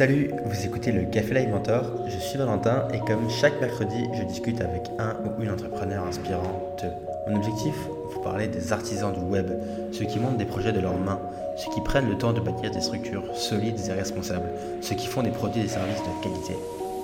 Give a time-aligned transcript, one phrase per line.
[0.00, 4.22] Salut, vous écoutez le Café Live Mentor, je suis Valentin et comme chaque mercredi, je
[4.22, 6.86] discute avec un ou une entrepreneur inspirante.
[7.28, 7.74] Mon objectif
[8.10, 9.50] Vous parler des artisans du web,
[9.92, 11.20] ceux qui montent des projets de leurs mains,
[11.58, 14.48] ceux qui prennent le temps de bâtir des structures solides et responsables,
[14.80, 16.54] ceux qui font des produits et des services de qualité.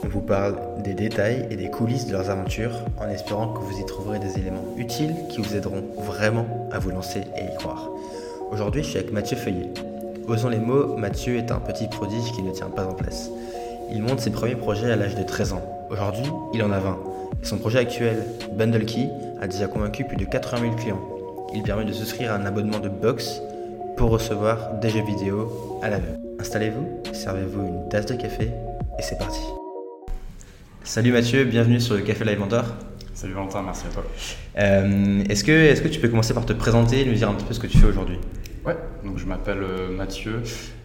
[0.03, 3.79] On vous parle des détails et des coulisses de leurs aventures en espérant que vous
[3.79, 7.91] y trouverez des éléments utiles qui vous aideront vraiment à vous lancer et y croire.
[8.51, 9.69] Aujourd'hui, je suis avec Mathieu Feuillet.
[10.29, 13.31] Osons les mots, Mathieu est un petit prodige qui ne tient pas en place.
[13.93, 15.63] Il monte ses premiers projets à l'âge de 13 ans.
[15.89, 16.99] Aujourd'hui, il en a 20.
[17.43, 18.25] Et son projet actuel,
[18.59, 19.09] Bundle Key,
[19.41, 21.01] a déjà convaincu plus de 80 000 clients.
[21.55, 23.41] Il permet de souscrire à un abonnement de box
[23.97, 26.19] pour recevoir des jeux vidéo à l'aveugle.
[26.41, 28.51] Installez-vous, servez-vous une tasse de café
[28.99, 29.41] et c'est parti.
[30.83, 32.65] Salut Mathieu, bienvenue sur le Café Live Mentor.
[33.15, 34.05] Salut Valentin, merci à toi.
[34.59, 37.35] Euh, est-ce, que, est-ce que tu peux commencer par te présenter et nous dire un
[37.35, 38.19] petit peu ce que tu fais aujourd'hui?
[38.67, 40.43] Ouais, donc je m'appelle euh, Mathieu,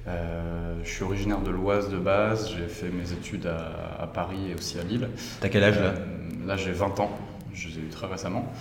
[0.07, 4.53] euh, je suis originaire de l'Oise de base, j'ai fait mes études à, Paris et
[4.53, 5.09] aussi à Lille.
[5.39, 5.85] T'as quel âge là?
[5.85, 7.09] Euh, Là j'ai 20 ans,
[7.55, 8.51] je les ai eu très récemment.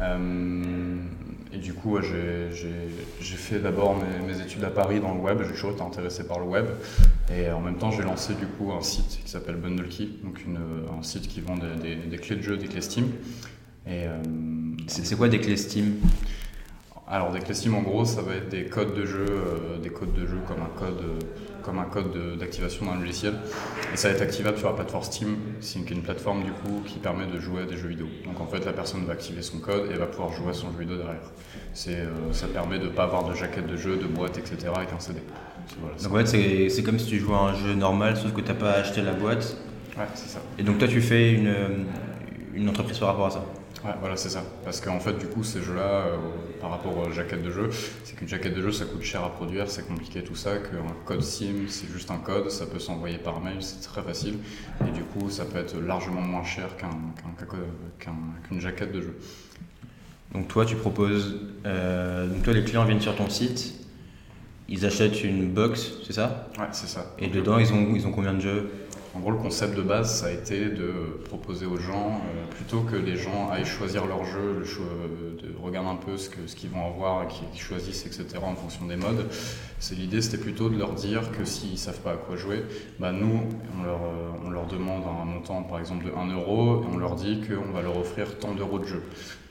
[0.00, 3.94] et du coup j'ai fait d'abord
[4.26, 6.64] mes, études à Paris dans le web, j'ai toujours été intéressé par le web.
[7.30, 10.58] Et en même temps j'ai lancé du coup un site qui s'appelle BundleKey, donc une,
[10.98, 13.08] un site qui vend des, des, clés de jeu, des clés Steam.
[13.86, 14.06] Et,
[14.86, 15.96] c'est quoi des clés Steam?
[17.12, 19.90] Alors des clés SIM en gros ça va être des codes de jeu, euh, des
[19.90, 21.18] codes de jeu comme un code, euh,
[21.62, 23.34] comme un code d'activation d'un logiciel.
[23.92, 26.98] Et ça va être activable sur la plateforme Steam, c'est une, plateforme du coup qui
[26.98, 28.06] permet de jouer à des jeux vidéo.
[28.24, 30.72] Donc en fait la personne va activer son code et va pouvoir jouer à son
[30.72, 31.30] jeu vidéo derrière.
[31.74, 34.56] C'est, euh, ça permet de ne pas avoir de jaquette de jeu, de boîte, etc.
[34.74, 35.20] avec un CD.
[36.02, 38.40] donc en fait c'est, c'est comme si tu jouais à un jeu normal sauf que
[38.40, 39.58] tu n'as pas acheté la boîte.
[39.98, 40.40] Ouais c'est ça.
[40.58, 41.54] Et donc toi tu fais une,
[42.54, 43.44] une entreprise par rapport à ça
[43.84, 44.44] Ouais, voilà, c'est ça.
[44.64, 46.16] Parce qu'en fait, du coup, ces jeux-là, euh,
[46.60, 47.68] par rapport aux jaquettes de jeu,
[48.04, 50.94] c'est qu'une jaquette de jeu, ça coûte cher à produire, c'est compliqué tout ça, qu'un
[51.04, 54.38] code SIM, c'est juste un code, ça peut s'envoyer par mail, c'est très facile,
[54.86, 56.68] et du coup, ça peut être largement moins cher
[57.98, 59.18] qu'une jaquette de jeu.
[60.32, 63.74] Donc toi, tu proposes, euh, donc toi, les clients viennent sur ton site,
[64.68, 66.48] ils achètent une box, c'est ça?
[66.56, 67.14] Ouais, c'est ça.
[67.18, 68.70] Et dedans, ils ont, ils ont combien de jeux?
[69.14, 72.80] En gros, le concept de base, ça a été de proposer aux gens, euh, plutôt
[72.80, 74.64] que les gens aillent choisir leur jeu,
[75.42, 79.28] de regarder un peu ce qu'ils vont avoir qu'ils choisissent, etc., en fonction des modes.
[79.80, 82.62] C'est l'idée, c'était plutôt de leur dire que s'ils ne savent pas à quoi jouer,
[83.00, 83.42] bah nous,
[83.78, 86.96] on leur, euh, on leur demande un montant, par exemple, de 1 euro, et on
[86.96, 89.02] leur dit qu'on va leur offrir tant d'euros de jeu.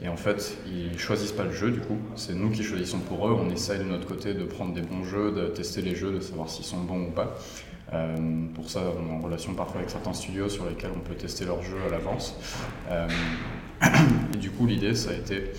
[0.01, 3.28] Et en fait, ils choisissent pas le jeu, du coup, c'est nous qui choisissons pour
[3.28, 3.38] eux.
[3.39, 6.19] On essaye de notre côté de prendre des bons jeux, de tester les jeux, de
[6.19, 7.38] savoir s'ils sont bons ou pas.
[7.94, 8.16] Euh,
[8.56, 11.46] pour ça, on est en relation parfois avec certains studios sur lesquels on peut tester
[11.46, 12.35] leurs jeux à l'avance.
[12.90, 13.07] Euh,
[14.34, 15.52] et du coup, l'idée, ça a été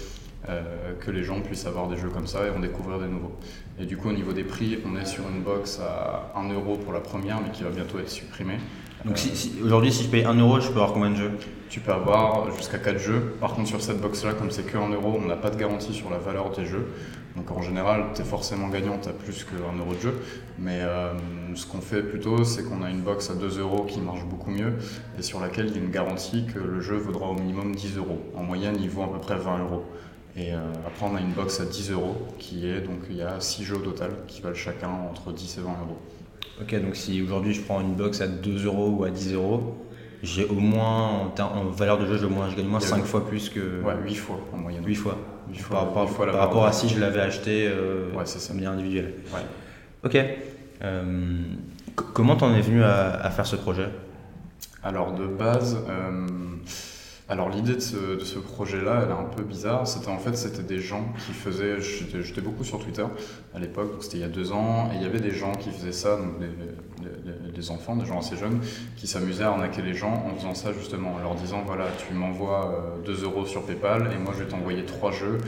[0.49, 3.37] euh, que les gens puissent avoir des jeux comme ça et en découvrir des nouveaux.
[3.79, 6.77] Et du coup, au niveau des prix, on est sur une box à 1 euro
[6.77, 8.59] pour la première, mais qui va bientôt être supprimée.
[9.05, 11.33] Donc si, aujourd'hui, si je paye 1 euro, je peux avoir combien de jeux?
[11.69, 13.35] Tu peux avoir jusqu'à 4 jeux.
[13.41, 15.93] Par contre, sur cette box-là, comme c'est que 1 euro, on n'a pas de garantie
[15.93, 16.87] sur la valeur des jeux.
[17.37, 20.15] Donc en général, tu es forcément gagnant, tu as plus que 1 euro de jeu.
[20.59, 21.13] Mais euh,
[21.55, 24.51] ce qu'on fait plutôt, c'est qu'on a une box à 2 euros qui marche beaucoup
[24.51, 24.75] mieux
[25.19, 27.97] et sur laquelle il y a une garantie que le jeu vaudra au minimum 10
[27.97, 28.21] euros.
[28.37, 29.85] En moyenne, il vaut à peu près 20 euros.
[30.37, 33.23] Et euh, après, on a une box à 10 euros qui est, donc il y
[33.23, 35.99] a 6 jeux au total qui valent chacun entre 10 et 20 euros.
[36.61, 39.75] Ok, donc si aujourd'hui je prends une box à 2 euros ou à 10 euros,
[40.23, 43.27] j'ai au moins, en, valeur de jeu, au moins, je gagne au moins 5 fois
[43.27, 43.83] plus que.
[43.83, 44.85] Ouais, 8 fois en moyenne.
[44.87, 45.19] 8 fois.
[45.53, 49.15] 8 fois par, par, rapport à si je l'avais acheté euh, ouais, c'est manière individuelle.
[49.33, 49.41] Ouais.
[50.05, 50.19] Ok.
[50.83, 51.43] Euh,
[51.95, 53.89] comment t'en es venu à, faire ce projet?
[54.83, 56.27] Alors de base, euh,
[57.29, 59.87] alors l'idée de ce, projet-là, elle est un peu bizarre.
[59.87, 61.81] C'était en fait, c'était des gens qui faisaient.
[61.81, 63.05] J'étais beaucoup sur Twitter
[63.55, 65.71] à l'époque, c'était il y a deux ans, et il y avait des gens qui
[65.71, 66.49] faisaient ça, donc des,
[67.71, 68.61] enfants, des gens assez jeunes,
[68.97, 72.15] qui s'amusaient à arnaquer les gens en faisant ça justement, en leur disant voilà, tu
[72.15, 75.39] m'envoies 2 euh, euros sur PayPal et moi je vais t'envoyer trois jeux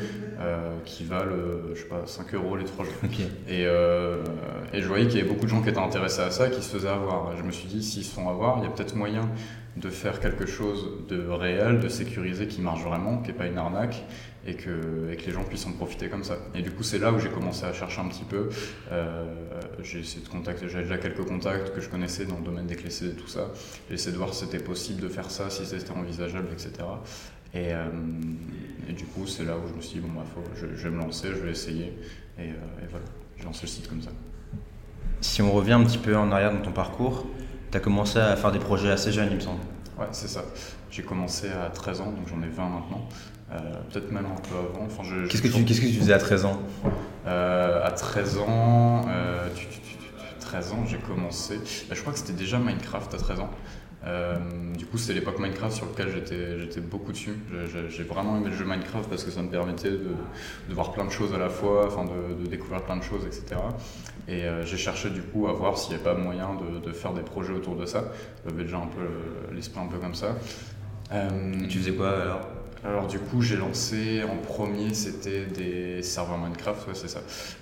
[0.41, 3.09] euh, qui valent, euh, je sais pas, 5 euros les trois jeux.
[3.49, 3.65] Et,
[4.73, 6.63] et je voyais qu'il y avait beaucoup de gens qui étaient intéressés à ça, qui
[6.63, 7.37] se faisaient avoir.
[7.37, 9.29] Je me suis dit, s'ils se font avoir, il y a peut-être moyen
[9.77, 13.59] de faire quelque chose de réel, de sécurisé, qui marche vraiment, qui n'est pas une
[13.59, 14.05] arnaque,
[14.47, 16.37] et que, les gens puissent en profiter comme ça.
[16.55, 18.51] Et du coup, c'est là où j'ai commencé à chercher un petit peu.
[18.93, 19.25] Euh,
[19.83, 22.77] j'ai essayé de contacter, j'avais déjà quelques contacts que je connaissais dans le domaine des
[22.77, 23.51] clés et tout ça.
[23.89, 26.71] J'ai essayé de voir si c'était possible de faire ça, si c'était envisageable, etc.
[27.55, 27.87] Et, euh,
[28.89, 30.91] et, du coup, c'est là où je me suis dit, bon, bah, faut, je, vais
[30.91, 31.93] me lancer, je vais essayer.
[32.39, 33.07] Euh, et voilà,
[33.39, 34.11] j'ai lancé le site comme ça.
[35.21, 37.27] Si on revient un petit peu en arrière dans ton parcours,
[37.75, 39.59] tu as commencé à faire des projets assez jeunes, il me semble.
[39.99, 40.45] Ouais, c'est ça.
[40.93, 43.09] J'ai commencé à 13 ans, donc j'en ai 20 maintenant.
[43.51, 43.59] Euh,
[43.91, 44.87] peut-être même un peu avant.
[44.87, 46.61] Enfin, qu'est-ce, que tu, qu'est-ce que tu faisais à 13 ans?
[47.27, 49.49] Euh, À 13 ans, euh,
[50.39, 51.57] 13 ans, j'ai commencé.
[51.89, 53.51] Bah, je crois que c'était déjà Minecraft à 13 ans.
[54.07, 54.37] Euh,
[54.77, 56.09] du coup, c'était l'époque Minecraft sur lequel
[56.59, 57.37] j'étais beaucoup dessus.
[57.89, 60.15] J'ai vraiment aimé le jeu Minecraft parce que ça me permettait de,
[60.71, 63.61] voir plein de choses à la fois, enfin de, découvrir plein de choses, etc.
[64.29, 66.51] Et euh, j'ai cherché du coup à voir s'il n'y avait pas moyen
[66.85, 68.05] de, faire des projets autour de ça.
[68.47, 70.37] J'avais déjà un peu l'esprit un peu comme ça.
[71.13, 71.29] Euh,
[71.69, 72.41] tu faisais quoi alors?
[72.85, 77.21] Alors du coup, j'ai lancé en premier, c'était des serveurs Minecraft, c'est ça.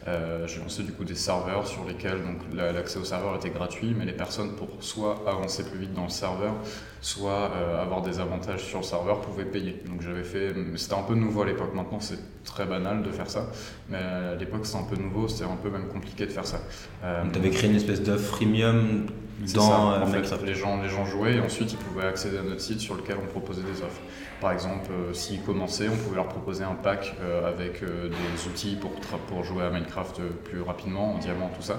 [0.08, 2.18] Euh, j'ai lancé du coup des serveurs sur lesquels
[2.52, 6.08] l'accès au serveur était gratuit, mais les personnes pour soit avancer plus vite dans le
[6.08, 6.54] serveur,
[7.02, 9.82] soit euh, avoir des avantages sur le serveur pouvaient payer.
[9.86, 11.74] Donc j'avais fait, c'était un peu nouveau à l'époque.
[11.74, 13.48] Maintenant c'est très banal de faire ça,
[13.90, 16.60] mais à l'époque c'était un peu nouveau, c'était un peu même compliqué de faire ça.
[17.04, 19.06] Euh, tu avais créé une espèce d'offre freemium
[19.54, 22.60] dans en fait, les gens, les gens jouaient et ensuite ils pouvaient accéder à notre
[22.60, 24.00] site sur lequel on proposait des offres.
[24.40, 28.48] Par exemple, euh, s'ils commençaient, on pouvait leur proposer un pack euh, avec euh, des
[28.48, 31.78] outils pour, pour jouer à Minecraft plus rapidement, en diamant, tout ça.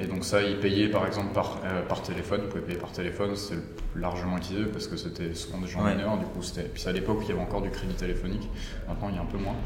[0.00, 1.58] Et donc ça, ils payaient par exemple par,
[1.88, 3.58] par téléphone, ils pouvaient payer par téléphone, c'est
[3.96, 6.62] largement utilisé parce que c'était souvent des gens mineurs, du coup c'était...
[6.62, 8.48] Puis à l'époque, il y avait encore du crédit téléphonique,
[8.86, 9.56] maintenant il y a un peu moins.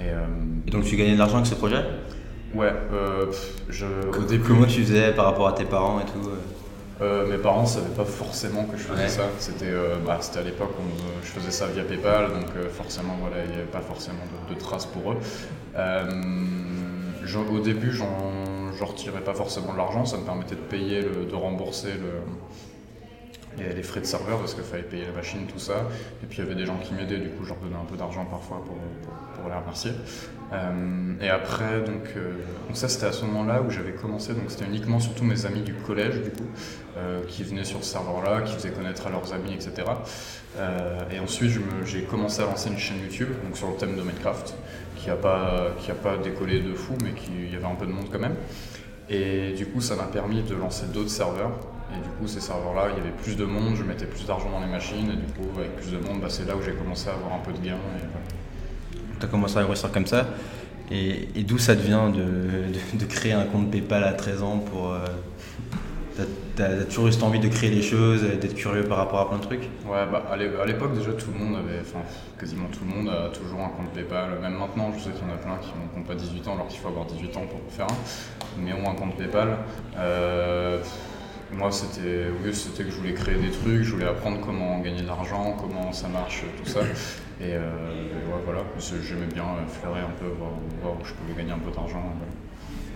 [0.00, 1.82] Et, donc tu gagnais de l'argent avec ce projet?
[2.54, 2.72] Ouais,
[3.68, 4.44] je, au début...
[4.44, 6.30] Comment tu faisais par rapport à tes parents et tout
[7.02, 9.24] euh, mes parents ne savaient pas forcément que je faisais ça.
[9.38, 13.44] C'était euh, bah, à l'époque où je faisais ça via PayPal, donc euh, forcément voilà,
[13.44, 15.18] il n'y avait pas forcément de, traces pour eux.
[17.50, 18.32] au début, j'en
[18.84, 22.22] retirais pas forcément de l'argent, ça me permettait de payer, de rembourser le,
[23.58, 25.86] les, frais de serveur parce qu'il fallait payer la machine, tout ça.
[26.22, 27.84] Et puis il y avait des gens qui m'aidaient, du coup je leur donnais un
[27.84, 28.76] peu d'argent parfois pour,
[29.34, 29.92] pour, les remercier.
[31.20, 32.14] et après, donc,
[32.66, 35.62] donc ça c'était à ce moment-là où j'avais commencé, donc c'était uniquement surtout mes amis
[35.62, 36.48] du collège du coup.
[36.98, 39.86] Euh, qui venaient sur ce serveur-là, qui faisaient connaître à leurs amis, etc.
[40.56, 41.50] Euh, et ensuite,
[41.84, 44.54] j'ai commencé à lancer une chaîne YouTube donc sur le thème de Minecraft,
[44.96, 48.06] qui n'a pas, pas décollé de fou, mais qui y avait un peu de monde
[48.10, 48.36] quand même.
[49.10, 51.50] Et du coup, ça m'a permis de lancer d'autres serveurs.
[51.92, 54.50] Et du coup, ces serveurs-là, il y avait plus de monde, je mettais plus d'argent
[54.50, 56.72] dans les machines, et du coup, avec plus de monde, bah, c'est là où j'ai
[56.72, 57.78] commencé à avoir un peu de gains.
[59.20, 60.26] Tu as commencé à grossir comme ça.
[60.90, 65.04] Et, d'où ça devient de, de, créer un compte PayPal à 13 ans pour, euh,
[66.56, 69.36] T'as toujours eu cette envie de créer des choses, d'être curieux par rapport à plein
[69.36, 69.64] de trucs?
[69.84, 71.98] Ouais, bah, à l'époque déjà tout le monde avait, enfin
[72.40, 74.38] quasiment tout le monde a toujours un compte PayPal.
[74.40, 76.68] Même maintenant, je sais qu'il y en a plein qui n'ont pas 18 ans alors
[76.68, 79.58] qu'il faut avoir 18 ans pour faire un, mais ont un compte PayPal.
[79.98, 80.78] Euh,
[81.52, 85.02] moi, c'était oui, c'était que je voulais créer des trucs, je voulais apprendre comment gagner
[85.02, 86.80] de l'argent, comment ça marche, tout ça.
[87.40, 91.58] Et, euh, ouais, voilà, j'aimais bien fleurer un peu, voir, où je pouvais gagner un
[91.58, 92.02] peu d'argent.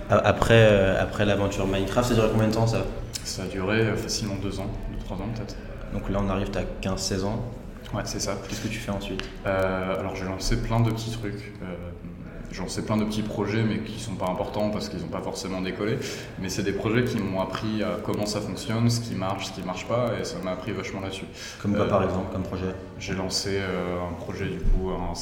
[0.08, 2.84] Après, euh, après l'aventure Minecraft, ça a duré combien de temps ça?
[3.22, 5.56] Ça a duré euh, facilement deux ans, deux, trois ans peut-être.
[5.92, 7.44] Donc là, on arrive, à 15-16 ans?
[7.94, 8.36] Ouais, c'est ça.
[8.48, 9.22] Qu'est-ce que tu fais ensuite?
[9.46, 11.52] Euh, Alors, j'ai lancé plein de petits trucs.
[12.52, 15.20] J'en sais plein de petits projets, mais qui sont pas importants parce qu'ils n'ont pas
[15.20, 15.98] forcément décollé.
[16.40, 19.52] Mais c'est des projets qui m'ont appris à comment ça fonctionne, ce qui marche, ce
[19.52, 21.26] qui marche pas, et ça m'a appris vachement là-dessus.
[21.62, 22.74] Comme quoi, par exemple, comme projet?
[23.00, 25.14] J'ai lancé un projet, du coup, un,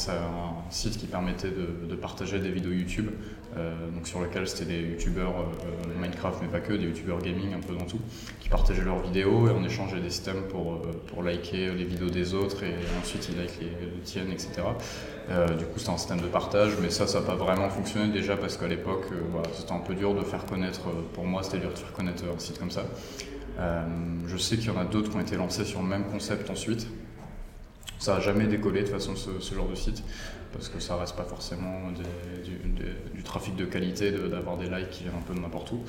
[0.70, 3.08] site qui permettait de, partager des vidéos YouTube
[3.56, 7.54] euh, donc sur lequel c'était des youtubeurs euh, Minecraft, mais pas que, des youtubeurs gaming
[7.54, 8.00] un peu dans tout,
[8.40, 12.10] qui partageaient leurs vidéos et on échangeait des systèmes pour, euh, pour liker les vidéos
[12.10, 14.48] des autres et ensuite ils like les, tiennes, etc.
[15.58, 18.36] du coup, c'était un système de partage, mais ça, ça n'a pas vraiment fonctionné déjà
[18.36, 19.06] parce qu'à l'époque,
[19.54, 20.82] c'était un peu dur de faire connaître,
[21.12, 22.84] pour moi, c'était dur de faire connaître un site comme ça.
[24.26, 26.49] je sais qu'il y en a d'autres qui ont été lancés sur le même concept
[26.50, 26.87] ensuite.
[27.99, 30.05] Ça n'a jamais décollé de toute façon ce, ce, genre de site
[30.52, 31.90] parce que ça reste pas forcément
[33.14, 35.83] du, trafic de qualité d'avoir des likes qui viennent un peu de n'importe où.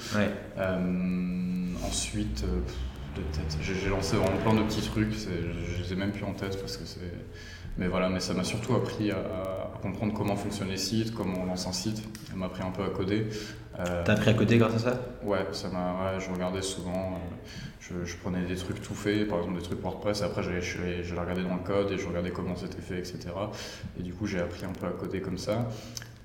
[0.57, 2.59] Euh, ensuite, euh,
[3.15, 6.33] de tête, j'ai lancé vraiment plein de petits trucs, je les ai même plus en
[6.33, 6.99] tête parce que c'est.
[7.79, 9.17] Mais voilà, mais ça m'a surtout appris à,
[9.81, 12.03] comprendre comment fonctionnent les sites, comment on lance un site.
[12.27, 13.25] Ça m'a appris un peu à coder.
[13.79, 15.01] Euh, T'as appris à coder grâce à ça?
[15.23, 15.93] Ouais, ça m'a.
[15.93, 17.17] Ouais, je regardais souvent
[18.05, 20.81] je, prenais des trucs tout faits, par exemple des trucs WordPress, et après je, je,
[20.81, 23.29] les regardais dans le code et je regardais comment c'était fait, etc.
[23.99, 25.67] Et du coup j'ai appris un peu à coder comme ça.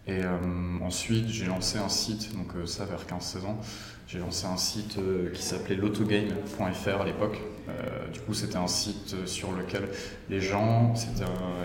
[0.06, 0.36] Et euh,
[0.82, 3.58] ensuite j'ai lancé un site, donc euh, ça vers 15-16 ans,
[4.06, 7.40] j'ai lancé un site euh, qui s'appelait l'autogame.fr à l'époque.
[8.12, 9.88] Du coup c'était un site sur lequel
[10.30, 10.94] les gens,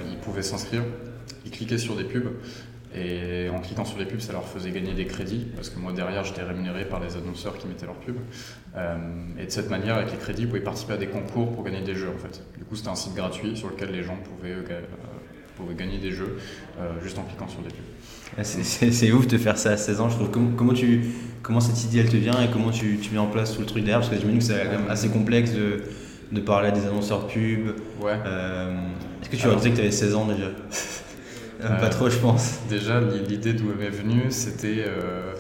[0.10, 0.84] ils pouvaient s'inscrire,
[1.46, 2.32] ils cliquaient sur des pubs
[2.96, 5.94] et en cliquant sur les pubs, ça leur faisait gagner des crédits, parce que moi
[5.94, 8.18] derrière, j'étais rémunéré par les annonceurs qui mettaient leurs pubs.
[8.75, 8.98] Euh,
[9.38, 11.82] et de cette manière, avec les crédits, vous pouvez participer à des concours pour gagner
[11.82, 12.41] des jeux en fait.
[12.58, 14.82] Du coup, c'était un site gratuit sur lequel les gens pouvaient, euh,
[15.56, 16.39] pouvaient gagner des jeux
[16.79, 17.86] euh, juste en cliquant sur des pubs.
[18.38, 20.10] Ah, c'est ouf de faire ça à 16 ans.
[20.10, 20.30] Je trouve.
[20.56, 21.02] Comment, tu,
[21.42, 23.66] comment cette idée elle te vient et comment tu, tu mets en place tout le
[23.66, 24.00] truc derrière?
[24.00, 25.84] Parce que j'imagine que c'est quand même assez complexe de,
[26.32, 27.76] de parler à des annonceurs de pubs.
[28.02, 28.14] Ouais.
[29.22, 30.50] Est-ce que tu leur disais que tu avais 16 ans déjà?
[31.80, 32.60] Pas trop, je pense.
[32.70, 34.86] Déjà, l'idée d'où elle m'est venue, c'était.
[34.88, 35.34] Euh,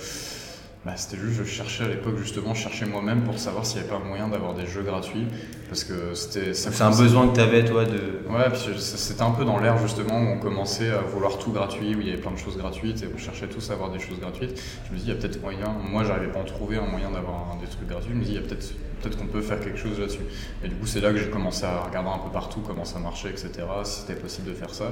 [0.85, 3.87] bah, C'était juste, je cherchais à l'époque justement, je cherchais moi-même pour savoir s'il n'y
[3.87, 5.27] avait pas moyen d'avoir des jeux gratuits.
[5.67, 6.53] Parce que c'était.
[6.53, 8.21] C'est un besoin que tu avais toi de.
[8.29, 11.95] Ouais, puis c'était un peu dans l'air justement où on commençait à vouloir tout gratuit,
[11.95, 13.99] où il y avait plein de choses gratuites et on cherchait tous à avoir des
[13.99, 14.59] choses gratuites.
[14.87, 16.87] Je me dis, il y a peut-être moyen, moi j'arrivais pas à en trouver un
[16.87, 18.65] moyen d'avoir des trucs gratuits, je me dis, il y a peut-être
[19.01, 20.23] peut-être qu'on peut faire quelque chose là-dessus.
[20.63, 22.99] Et du coup, c'est là que j'ai commencé à regarder un peu partout comment ça
[22.99, 23.51] marchait, etc.,
[23.83, 24.91] si c'était possible de faire ça.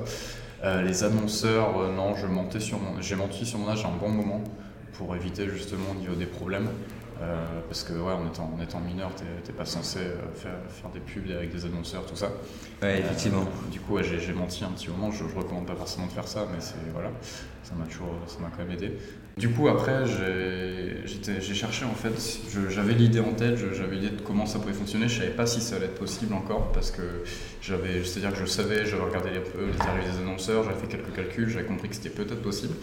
[0.63, 4.09] Euh, les annonceurs, euh, non, je mentais sur j'ai menti sur mon âge un bon
[4.09, 4.41] moment
[4.97, 6.69] pour éviter justement au niveau des problèmes.
[7.19, 9.09] Euh, parce que ouais, en étant, en étant mineur,
[9.43, 9.99] t'es pas censé
[10.35, 12.29] faire, faire, des pubs avec des annonceurs, tout ça.
[12.81, 13.47] Ouais, effectivement.
[13.71, 15.09] du coup, j'ai menti un petit moment.
[15.11, 17.09] Je, je recommande pas forcément de faire ça, mais c'est voilà,
[17.63, 18.97] ça m'a toujours, ça m'a quand même aidé.
[19.37, 22.39] Du coup, après, j'ai cherché en fait,
[22.69, 25.07] j'avais l'idée en tête, j'avais l'idée de comment ça pouvait fonctionner.
[25.07, 27.03] Je savais pas si ça allait être possible encore parce que
[27.61, 31.13] j'avais, c'est-à-dire que je savais, j'avais regardé les, les arrivées des annonceurs, j'avais fait quelques
[31.13, 32.73] calculs, j'avais compris que c'était peut-être possible.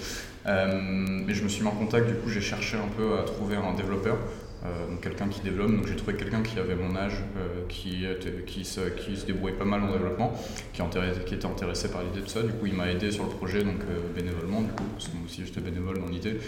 [0.47, 0.81] Euh,
[1.27, 3.57] mais je me suis mis en contact, du coup, j'ai cherché un peu à trouver
[3.57, 4.19] un développeur
[4.67, 5.71] euh, donc quelqu'un qui développe.
[5.71, 8.07] Donc j'ai trouvé quelqu'un qui avait mon âge, euh, qui,
[8.47, 10.33] qui, se, qui se débrouillait pas mal en développement,
[10.73, 12.43] qui, était intéressé par l'idée de ça.
[12.43, 15.17] Du coup, il m'a aidé sur le projet, donc euh, bénévolement, du coup, parce que
[15.17, 16.39] moi aussi j'étais bénévole dans l'idée,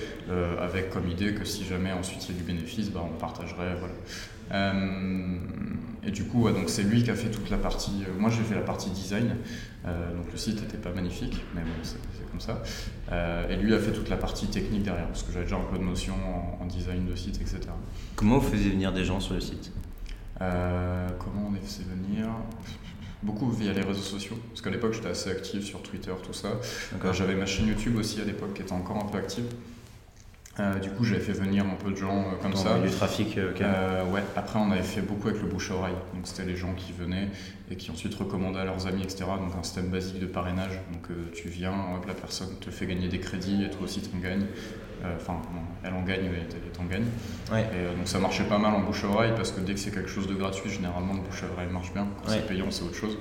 [0.61, 3.77] avec comme idée que si jamais ensuite il y a du bénéfice, bah, on partagerait.
[3.79, 3.95] Voilà.
[4.53, 8.05] Et du coup, donc c'est lui qui a fait toute la partie.
[8.19, 9.37] moi, j'ai fait la partie design.
[9.85, 11.99] donc le site n'était pas magnifique, mais bon, c'est
[12.31, 12.63] comme ça.
[13.51, 15.79] et lui a fait toute la partie technique derrière, parce que j'avais déjà un peu
[15.79, 16.15] de notion
[16.61, 17.61] en, en design de site, etc.
[18.15, 19.73] Comment vous faisiez venir des gens sur le site?
[20.41, 22.29] Euh, Comment on les faisait venir?
[23.23, 26.49] Beaucoup via les réseaux sociaux, parce qu'à l'époque j'étais assez actif sur Twitter, tout ça.
[27.03, 29.47] Euh, j'avais ma chaîne YouTube aussi à l'époque qui était encore un peu active.
[30.59, 32.79] Euh, du coup, j'avais fait venir un peu de gens comme ça.
[32.79, 34.23] Du trafic, ouais.
[34.37, 35.97] Après, on avait fait beaucoup avec le bouche à oreille.
[36.15, 37.29] Donc, c'était les gens qui venaient
[37.71, 39.25] et qui ensuite recommandaient à leurs amis, etc.
[39.39, 40.81] Donc, un système basique de parrainage.
[40.93, 41.75] Donc, tu viens,
[42.07, 44.47] la personne te fait gagner des crédits et toi aussi, tu en gagnes.
[45.05, 45.41] Euh, enfin,
[45.85, 47.05] elle en gagne et t'en gagne.
[47.53, 47.63] Ouais.
[47.63, 49.81] Et, euh, donc ça marchait pas mal en bouche à oreille parce que dès que
[49.81, 52.07] c'est quelque chose de gratuit, généralement le bouche à oreille marche bien.
[52.23, 53.19] Quand c'est payant, c'est autre chose.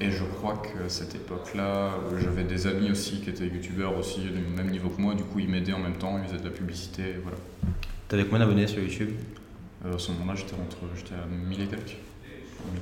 [0.00, 1.90] Euh, et je crois que cette époque-là,
[2.22, 5.38] j'avais des amis aussi qui étaient youtubeurs aussi du même niveau que moi, du coup
[5.38, 7.38] ils m'aidaient en même temps, ils faisaient de la publicité, voilà.
[8.08, 9.10] T'avais combien d'abonnés sur YouTube?
[9.84, 11.96] À ce moment-là, j'étais entre, j'étais à 1000 et quelques.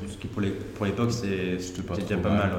[0.08, 0.40] Ce qui pour
[0.86, 2.50] l'époque, c'était pas déjà pas mal.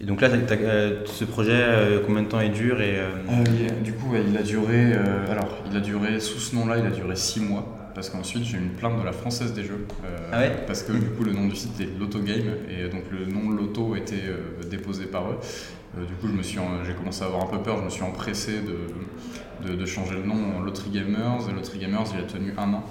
[0.00, 3.92] Et donc là, euh, ce projet, euh, combien de temps il dure et, euh, Du
[3.92, 4.92] coup, il a duré.
[5.30, 7.83] alors, il a duré sous ce nom-là, il a duré 6 mois.
[7.94, 9.86] Parce qu'ensuite, j'ai eu une plainte de la Française des Jeux.
[10.32, 13.04] ah ouais Parce que du coup, le nom du site était Lotto Game et donc
[13.10, 14.22] le nom Lotto était
[14.68, 15.38] déposé par eux.
[15.96, 17.78] du coup, je me suis, j'ai commencé à avoir un peu peur.
[17.78, 21.48] Je me suis empressé de, de, de changer le nom en Lottery Gamers.
[21.48, 22.84] Et Lottery Gamers, il a tenu un an.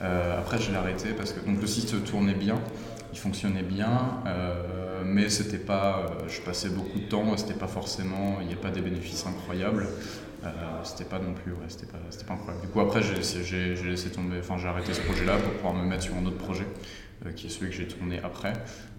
[0.00, 2.56] après, je l'ai arrêté parce que donc le site tournait bien,
[3.12, 4.22] il fonctionnait bien
[5.04, 8.56] mais c'était pas, euh, je passais beaucoup de temps, c'était pas forcément, il n'y a
[8.56, 9.86] pas des bénéfices incroyables.
[10.44, 10.50] Euh,
[10.84, 12.66] c'était pas non plus, ouais, c'était pas, pas, incroyable.
[12.66, 16.02] Du coup, après, j'ai laissé tomber, enfin, j'ai arrêté ce projet-là pour pouvoir me mettre
[16.02, 16.66] sur un autre projet,
[17.26, 18.52] euh, qui est celui que j'ai tourné après,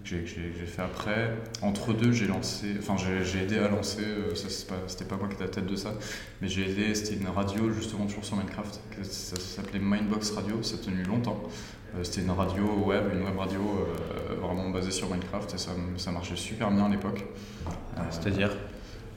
[0.04, 1.36] que j'ai fait après.
[1.62, 4.48] Entre deux, j'ai lancé, enfin, j'ai aidé à lancer, ça
[4.86, 5.92] c'était pas moi qui étais à la tête de ça,
[6.40, 10.76] mais j'ai aidé, c'était une radio justement toujours sur Minecraft, ça s'appelait Mindbox Radio, ça
[10.76, 11.42] a tenu longtemps.
[11.96, 15.70] Euh, c'était une radio web, une web radio euh, vraiment basée sur Minecraft et ça,
[15.96, 17.24] ça marchait super bien à l'époque.
[17.66, 18.50] Euh, c'est-à-dire?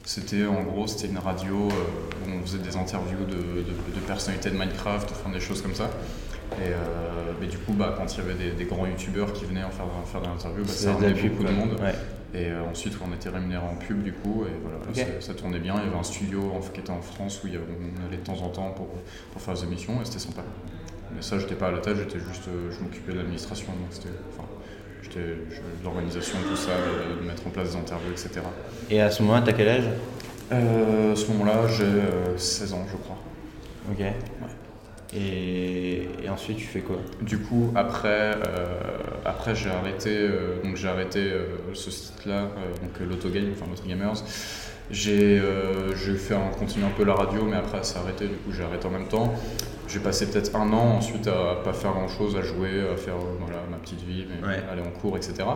[0.08, 4.58] C'était en gros c'était une radio où on faisait des interviews de, de, personnalités de
[4.58, 5.90] Minecraft, enfin des choses comme ça.
[6.64, 6.72] Et
[7.42, 9.86] mais du coup, bah, quand il y avait des, grands youtubeurs qui venaient en faire,
[10.06, 11.76] faire des interviews, bah, ça ramenait beaucoup de monde.
[12.34, 15.76] Et ensuite, on était rémunéré en pub du coup, et voilà, ça, tournait bien.
[15.78, 18.50] Il y avait un studio qui était en France où on allait de temps en
[18.50, 18.88] temps pour,
[19.34, 20.44] pour faire des émissions et c'était sympa.
[21.16, 23.88] Mais ça, j'étais pas à la tête, j'étais juste, euh, je m'occupais de l'administration, donc
[23.92, 24.48] c'était, enfin,
[25.84, 26.72] l'organisation, tout ça,
[27.20, 28.42] de, mettre en place des interviews, etc.
[28.89, 29.84] Et à ce moment-là, t'as quel âge?
[30.51, 31.86] Euh, À ce moment-là, j'ai
[32.38, 33.18] 16 euh, ans, je crois.
[33.92, 34.06] Ok.
[35.13, 36.98] Et, et, ensuite, tu fais quoi?
[37.22, 38.34] Du coup, après,
[39.25, 40.27] après j'ai arrêté,
[40.63, 41.32] donc j'ai arrêté
[41.74, 42.50] ce site-là,
[42.82, 44.24] donc l'autogame, enfin Gamers.
[44.92, 45.39] J'ai
[46.18, 48.63] fait un, continuer un peu la radio, mais après, ça a arrêté, du coup, j'ai
[48.63, 49.34] arrêté en même temps.
[49.88, 53.15] J'ai passé peut-être un an ensuite à pas faire grand chose, à jouer, à faire
[53.39, 54.25] voilà, ma petite vie,
[54.72, 55.48] aller en cours, etc.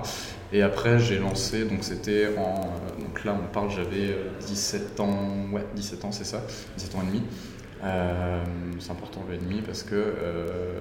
[0.54, 2.62] Et après, j'ai lancé, donc c'était en.
[3.00, 4.16] Donc là, on parle, j'avais
[4.48, 6.42] 17 euh, ans, ouais, 17 ans, c'est ça,
[6.78, 7.24] 17 ans et demi.
[7.84, 8.44] Euh,
[8.80, 10.80] c'est important le et demi parce que euh,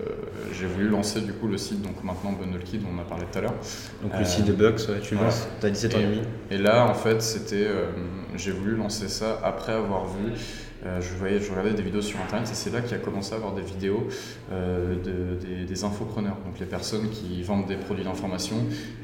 [0.52, 3.24] j'ai voulu lancer du coup le site donc maintenant Bundle Kid on en a parlé
[3.32, 3.54] tout à l'heure
[4.02, 6.86] donc le site de Bucks ouais, tu lances t'as 17 ans et demi et là
[6.86, 7.68] en fait c'était
[8.36, 10.34] j'ai voulu lancer ça après avoir vu
[10.84, 13.36] je, voyais, je regardais des vidéos sur internet et c'est là qu'il a commencé à
[13.36, 14.06] avoir des vidéos
[14.50, 18.56] de, des, infopreneurs, donc les personnes qui vendent des produits d'information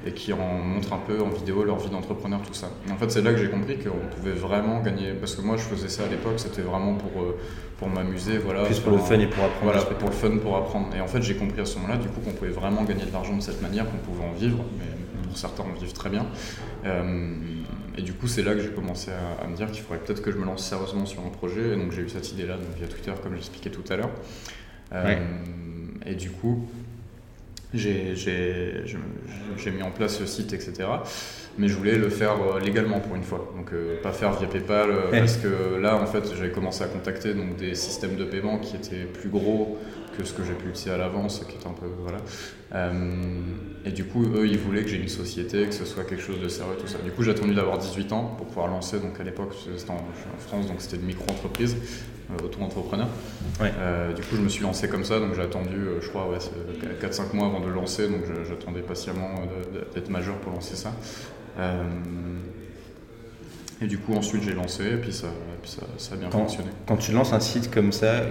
[0.07, 2.71] et qui en montrent un peu en vidéo leur vie d'entrepreneur, tout ça.
[2.89, 5.57] Et en fait, c'est là que j'ai compris qu'on pouvait vraiment gagner, parce que moi
[5.57, 7.35] je faisais ça à l'époque, c'était vraiment pour,
[7.79, 8.39] pour m'amuser.
[8.39, 9.73] Voilà, Plus pour le fun et pour apprendre.
[9.73, 10.95] Voilà, pour le fun, pour apprendre.
[10.95, 13.13] Et en fait, j'ai compris à ce moment-là, du coup, qu'on pouvait vraiment gagner de
[13.13, 14.85] l'argent de cette manière, qu'on pouvait en vivre, mais
[15.25, 16.27] pour certains, on vivent très bien.
[17.97, 20.23] Euh, et du coup, c'est là que j'ai commencé à, me dire qu'il faudrait peut-être
[20.23, 21.73] que je me lance sérieusement sur un projet.
[21.73, 24.11] Et donc, j'ai eu cette idée-là via Twitter, comme j'expliquais tout à l'heure.
[24.93, 25.17] Euh,
[26.07, 26.69] et du coup,
[27.75, 28.15] j'ai
[29.73, 30.89] mis en place le site, etc.
[31.59, 33.51] Mais je voulais le faire euh, légalement pour une fois.
[33.57, 33.73] Donc,
[34.03, 34.91] pas faire via PayPal.
[35.11, 38.77] Parce que là, en fait, j'avais commencé à contacter donc, des systèmes de paiement qui
[38.77, 39.79] étaient plus gros
[40.17, 41.87] que ce que j'ai pu utiliser à l'avance, qui est un peu.
[42.01, 42.19] Voilà.
[42.75, 43.41] Euh,
[43.85, 46.41] et du coup, eux, ils voulaient que j'ai une société, que ce soit quelque chose
[46.41, 46.99] de sérieux, tout ça.
[46.99, 48.99] Du coup, j'ai attendu d'avoir 18 ans pour pouvoir lancer.
[48.99, 49.99] Donc, à l'époque, c'était en,
[50.47, 51.77] France, donc c'était une micro-entreprise,
[52.31, 53.09] euh, auto-entrepreneur.
[53.61, 55.21] Euh, du coup, je me suis lancé comme ça.
[55.21, 56.39] Donc, j'ai attendu, je crois, ouais,
[57.01, 58.09] 4-5 mois avant de le lancer.
[58.09, 59.43] Donc, j'attendais patiemment
[59.95, 60.93] d'être majeur pour lancer ça.
[63.81, 65.29] et du coup, ensuite, j'ai lancé, et puis ça,
[65.99, 66.71] ça, a bien fonctionné.
[66.87, 68.23] Quand tu lances un site comme ça,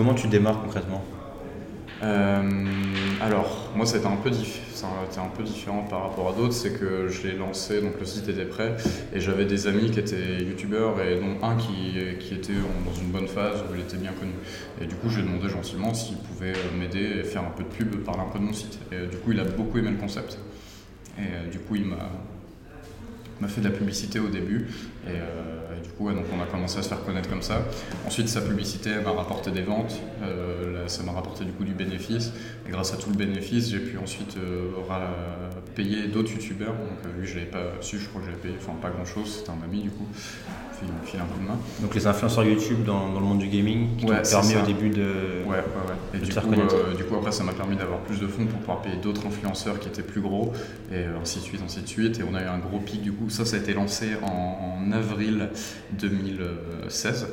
[0.00, 1.04] Comment tu démarres concrètement?
[2.02, 2.42] Euh,
[3.20, 6.54] alors, moi, c'était un, peu un peu différent par rapport à d'autres.
[6.54, 8.78] C'est que je l'ai lancé, donc le site était prêt,
[9.12, 13.28] et j'avais des amis qui étaient youtubeurs, et dont un qui, était dans une bonne
[13.28, 14.32] phase où il était bien connu.
[14.80, 17.62] Et du coup, je lui ai demandé gentiment s'il pouvait m'aider et faire un peu
[17.62, 18.78] de pub, parler un peu de mon site.
[18.92, 20.38] Et du coup, il a beaucoup aimé le concept.
[21.18, 24.66] Et euh, du coup, il m'a fait de la publicité au début.
[25.06, 27.62] Et, euh, du coup, donc on a commencé à se faire connaître comme ça.
[28.06, 32.32] Ensuite, sa publicité m'a rapporté des ventes, euh, ça m'a rapporté du coup du bénéfice.
[32.66, 34.70] Et grâce à tout le bénéfice, j'ai pu ensuite euh,
[35.74, 36.74] payer d'autres youtubeurs.
[36.74, 39.38] Donc lui, je l'avais pas su, je crois que j'avais payé, enfin pas grand chose,
[39.38, 40.06] c'était un ami du coup
[41.04, 41.58] file un coup de main.
[41.80, 44.90] Donc les influenceurs YouTube dans, dans le monde du gaming qui t'ont permis au début
[44.90, 46.00] de, ouais, ouais, ouais.
[46.14, 48.58] Et du, coup, euh, du coup, après, ça m'a permis d'avoir plus de fonds pour
[48.58, 50.52] pouvoir payer d'autres influenceurs qui étaient plus gros,
[50.92, 52.18] et ainsi de suite, ainsi de suite.
[52.18, 54.90] Et on a eu un gros pic, du coup, ça, ça a été lancé en,
[54.92, 55.50] avril
[55.92, 57.28] 2016.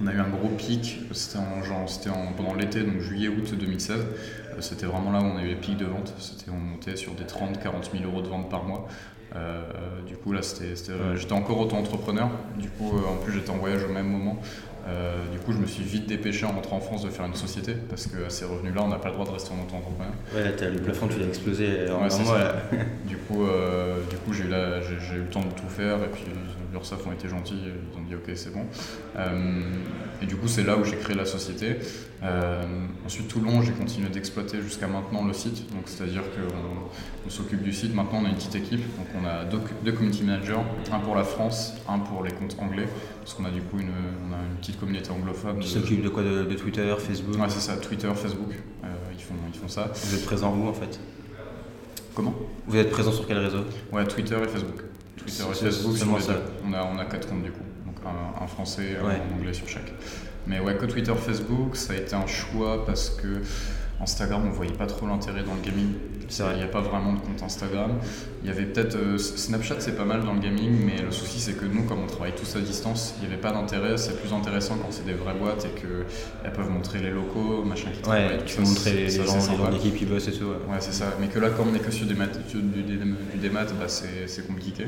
[0.00, 3.54] On a eu un gros pic, c'était en, genre, c'était en, pendant l'été, donc juillet-août
[3.58, 3.96] 2016.
[3.98, 6.12] Euh, c'était vraiment là où on a eu les pics de vente.
[6.18, 8.86] C'était, on montait sur des 30-40 000 euros de vente par mois.
[9.36, 9.62] Euh,
[10.06, 10.74] du coup, là, c'était,
[11.16, 12.30] j'étais encore auto-entrepreneur.
[12.56, 14.38] Du coup, euh, en plus, j'étais en voyage au même moment.
[14.86, 17.34] Euh, du coup, je me suis vite dépêché en rentrant en France de faire une
[17.34, 20.12] société parce que ces revenus-là, on n'a pas le droit de rester en auto-entrepreneur.
[20.34, 22.08] Ouais, le plafond, tu l'as explosé en
[23.04, 23.44] du coup,
[24.08, 24.52] du coup j'ai, eu
[25.10, 26.24] j'ai, eu le temps de tout faire et puis
[26.72, 28.64] l'URSSAF ont été gentils, ils ont dit ok, c'est bon.
[30.20, 31.76] Et du coup, c'est là où j'ai créé la société.
[33.06, 35.70] ensuite, tout le long, j'ai continué d'exploiter jusqu'à maintenant le site.
[35.72, 37.94] Donc, c'est-à-dire qu'on on s'occupe du site.
[37.94, 38.80] Maintenant, on a une petite équipe.
[38.80, 40.54] Donc, on a deux, community managers,
[40.92, 42.88] un pour la France, un pour les comptes anglais,
[43.20, 43.90] parce qu'on a du coup une,
[44.28, 45.58] on a une petite communauté anglophone.
[45.60, 48.52] Qui s'occupe de quoi de, Twitter, Facebook Ouais, c'est ça, Twitter, Facebook,
[48.84, 49.90] euh, ils, font, ils font ça.
[49.94, 50.98] Vous êtes présent où en fait?
[52.14, 52.34] Comment?
[52.66, 53.60] Vous êtes présent sur quel réseau?
[53.92, 54.82] Ouais, Twitter et Facebook.
[55.16, 56.32] Twitter et Facebook, ça.
[56.66, 57.62] On a, on a quatre comptes du coup,
[58.40, 59.92] un, français, un anglais sur chaque.
[60.46, 63.42] Mais ouais, que Twitter, Facebook, ça a été un choix parce que
[64.00, 65.94] Instagram, on voyait pas trop l'intérêt dans le gaming.
[66.30, 67.92] Il n'y a pas vraiment de compte Instagram.
[68.42, 71.40] Il y avait peut-être euh, Snapchat, c'est pas mal dans le gaming, mais le souci
[71.40, 73.96] c'est que nous, comme on travaille tous à distance, il n'y avait pas d'intérêt.
[73.96, 77.88] C'est plus intéressant quand c'est des vraies boîtes et qu'elles peuvent montrer les locaux, machin
[77.90, 78.08] qui.
[78.08, 79.24] Ouais, tu peux montrer les, gens,
[79.70, 80.44] les qui bossent et tout.
[80.44, 81.06] Ouais, c'est ça.
[81.18, 84.84] Mais que là, quand on est que sur du, démat, du, bah, c'est compliqué.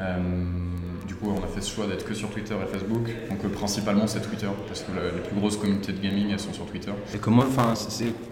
[0.00, 0.93] Euh, du
[1.24, 3.06] coup, on a fait ce choix d'être que sur Twitter et Facebook.
[3.28, 6.52] Donc, euh, principalement, c'est Twitter, parce que les plus grosses communautés de gaming, elles sont
[6.52, 6.92] sur Twitter.
[7.14, 7.74] Et comment, enfin,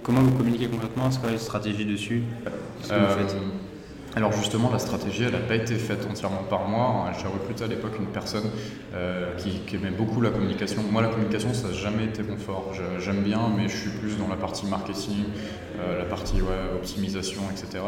[0.03, 3.37] comment vous communiquez concrètement Est-ce qu'il y a une stratégie dessus que vous faites?
[4.14, 7.11] Alors justement, la stratégie, elle n'a pas été faite entièrement par moi.
[7.18, 8.44] J'ai recruté à l'époque une personne
[8.94, 10.83] euh, qui, aimait beaucoup la communication.
[10.90, 12.72] Moi, la communication, ça n'a jamais été mon fort.
[12.98, 15.25] J'aime bien, mais je suis plus dans la partie marketing,
[15.79, 16.37] euh, la partie
[16.75, 17.85] optimisation, etc.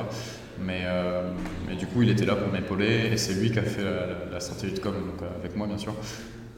[0.66, 1.30] Euh,
[1.68, 3.84] mais, du coup, il était là pour m'épauler et c'est lui qui a fait
[4.32, 5.94] la, stratégie de com, donc avec moi, bien sûr.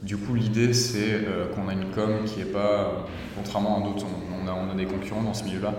[0.02, 1.24] Du coup, l'idée, c'est
[1.54, 5.22] qu'on a une com qui n'est pas, contrairement à d'autres, on, on, a, des concurrents
[5.22, 5.74] dans ce milieu-là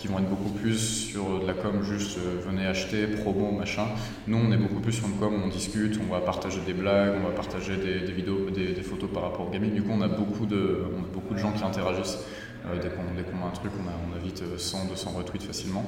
[0.00, 3.86] qui vont être beaucoup plus sur de la com juste euh, venez acheter, promo, machin.
[4.26, 7.12] Nous, on est beaucoup plus sur une com on discute, on va partager des blagues,
[7.20, 9.74] on va partager des, vidéos, des, photos par rapport au gaming.
[9.74, 12.18] Du coup, on a beaucoup de, beaucoup de gens qui interagissent.
[12.66, 15.42] Euh, dès qu'on qu a un truc, on a, on a vite 100, 200 retweets
[15.42, 15.84] facilement.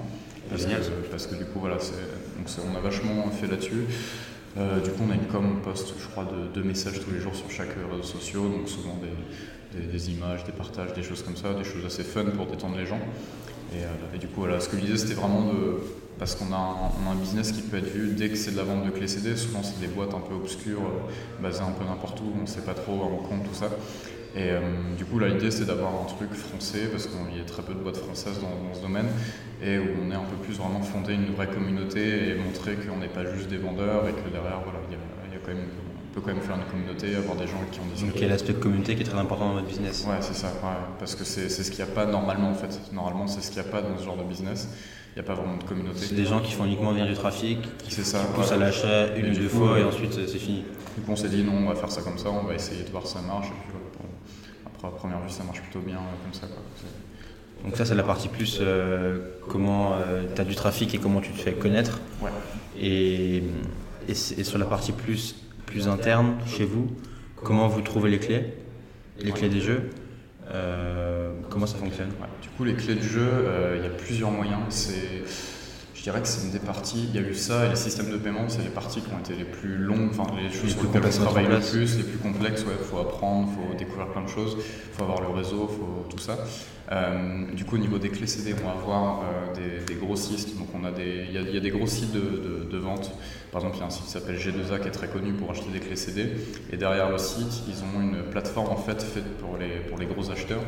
[0.50, 3.86] Parce, que, parce que du coup, voilà, donc on a vachement fait là-dessus.
[4.56, 7.20] du coup, on a une com, on poste, je crois, de, deux messages tous les
[7.20, 11.36] jours sur chaque réseau social, donc souvent des, des, images, des partages, des choses comme
[11.36, 13.00] ça, des choses assez fun pour détendre les gens.
[14.14, 15.80] Et, du coup, voilà, ce que je disais, c'était vraiment de.
[16.18, 18.84] Parce qu'on a, un business qui peut être vu dès que c'est de la vente
[18.84, 19.34] de clés CD.
[19.34, 20.82] Souvent, c'est des boîtes un peu obscures,
[21.40, 23.70] basées un peu n'importe où, on ne sait pas trop en compte tout ça.
[24.34, 24.60] Et euh,
[24.96, 27.80] du coup, l'idée, c'est d'avoir un truc français, parce qu'il y a très peu de
[27.80, 29.08] boîtes françaises dans, ce domaine,
[29.62, 32.98] et où on est un peu plus vraiment fondé une vraie communauté et montrer qu'on
[32.98, 35.68] n'est pas juste des vendeurs et que derrière, voilà, il y a, quand même,
[36.12, 38.24] peut quand même faire une communauté, avoir des gens qui ont des Donc il y
[38.24, 40.06] a l'aspect de communauté qui est très important dans votre business.
[40.08, 40.52] Ouais, c'est ça,
[40.98, 42.78] parce que c'est ce qu'il n'y a pas normalement en fait.
[42.92, 44.68] Normalement, c'est ce qu'il n'y a pas dans ce genre de business.
[45.14, 45.98] Il n'y a pas vraiment de communauté.
[46.00, 49.14] C'est des gens qui font uniquement venir du trafic, qui, ça, qui poussent à l'achat
[49.14, 50.64] une ou deux fois et ensuite c'est fini.
[50.96, 52.82] Du coup, on s'est dit non, on va faire ça comme ça, on va essayer
[52.82, 53.48] de voir si ça marche.
[53.48, 56.46] Et puis, à première vue, ça marche plutôt bien euh, comme ça.
[57.64, 61.20] Donc ça, c'est la partie plus euh, comment euh, tu as du trafic et comment
[61.20, 62.00] tu te fais connaître.
[62.20, 62.30] Ouais.
[62.80, 63.42] Et,
[64.08, 65.36] et, sur la partie plus,
[65.72, 66.90] plus interne, chez vous,
[67.36, 68.44] comment vous trouvez les clés,
[69.18, 69.90] les clés des jeux
[71.50, 72.10] Comment ça fonctionne?
[72.42, 74.60] Du coup, les clés de jeu, il y a plusieurs moyens.
[74.68, 75.22] C'est
[76.02, 77.08] je dirais que c'est une des parties.
[77.14, 79.20] Il y a eu ça et les systèmes de paiement, c'est les parties qui ont
[79.20, 82.18] été les plus longues, enfin les choses sur lesquelles on travaille le plus, les plus
[82.18, 82.64] complexes.
[82.66, 85.76] Il faut apprendre, il faut découvrir plein de choses, il faut avoir le réseau, il
[85.78, 86.38] faut tout ça.
[86.90, 90.58] Euh, du coup, au niveau des clés CD, on va avoir euh, des, grossistes.
[90.58, 93.12] Donc, on a des, il y, a, des gros sites de, vente.
[93.50, 95.50] Par exemple, il y a un site qui s'appelle G2A qui est très connu pour
[95.50, 96.32] acheter des clés CD.
[96.72, 100.06] Et derrière le site, ils ont une plateforme en fait faite pour les, pour les
[100.06, 100.62] gros acheteurs.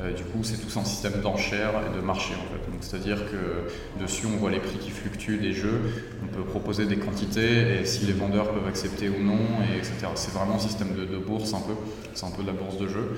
[0.00, 2.60] Euh, du coup, c'est tout un système d'enchères et de marché en fait.
[2.80, 5.80] c'est-à-dire que dessus, on voit les prix qui fluctuent des jeux.
[6.22, 9.38] On peut proposer des quantités et si les vendeurs peuvent accepter ou non,
[9.72, 10.08] et etc.
[10.14, 11.74] C'est vraiment un système de, bourse un peu.
[12.14, 13.16] C'est un peu de la bourse de jeu.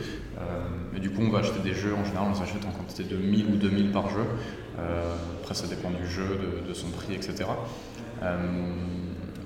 [0.96, 2.28] et du coup, on va acheter des jeux en général.
[2.32, 4.24] On en quantité de 1000 ou 2000 par jeu.
[4.78, 7.44] Euh, après, ça dépend du jeu, de, son prix, etc.
[8.22, 8.36] Euh,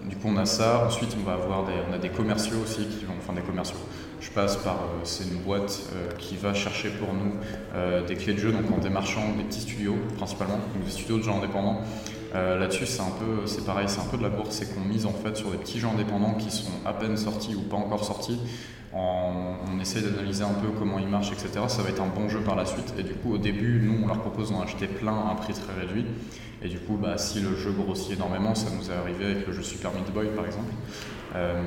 [0.08, 0.86] du coup, on a ça.
[0.86, 3.78] Ensuite, on va avoir des, a des commerciaux aussi qui vont, enfin des commerciaux.
[4.20, 5.82] Je passe par, euh, c'est une boîte
[6.18, 7.32] qui va chercher pour nous
[8.06, 11.22] des clés de jeu, donc en démarchant des petits studios principalement, donc des studios de
[11.22, 11.82] gens indépendants.
[12.36, 15.06] Là-dessus, c'est un peu, c'est pareil, c'est un peu de la bourse, c'est qu'on mise
[15.06, 18.04] en fait sur des petits gens indépendants qui sont à peine sortis ou pas encore
[18.04, 18.38] sortis,
[18.96, 21.64] on essaie d'analyser un peu comment ils marchent, etc.
[21.68, 22.94] Ça va être un bon jeu par la suite.
[22.98, 25.52] Et du coup, au début, nous, on leur propose d'en acheter plein à un prix
[25.52, 26.06] très réduit.
[26.62, 29.52] Et du coup, bah, si le jeu grossit énormément, ça nous est arrivé avec le
[29.52, 30.72] jeu Super Meat Boy, par exemple.
[31.34, 31.62] Euh,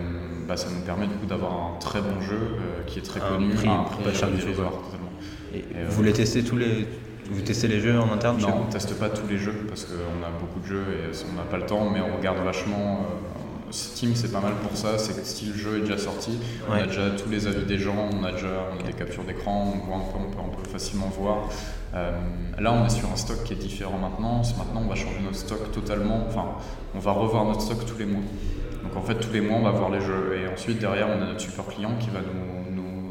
[0.48, 3.20] bah, ça nous permet du coup d'avoir un très bon jeu euh, qui est très
[3.20, 4.50] connu, prix, un prix pas cher du tout.
[5.54, 6.88] Et euh, vous les testez tous les
[7.30, 9.86] vous testez les jeux en interne Non, on ne teste pas tous les jeux parce
[9.86, 13.06] qu'on a beaucoup de jeux et on n'a pas le temps, mais on regarde vachement
[13.72, 16.74] Steam c'est pas mal pour ça, c'est que si le jeu est déjà sorti, on
[16.74, 18.48] a déjà tous les avis des gens, on a déjà
[18.86, 21.50] des captures d'écran, on, voit un peu, on, peut, facilement voir.
[21.94, 22.12] Euh,
[22.60, 25.38] là on est sur un stock qui est différent maintenant, maintenant on va changer notre
[25.38, 26.46] stock totalement, enfin
[26.96, 28.24] on va revoir notre stock tous les mois.
[28.84, 30.36] Donc en fait tous les mois on va voir les jeux.
[30.36, 32.59] Et ensuite derrière on a notre support client qui va nous,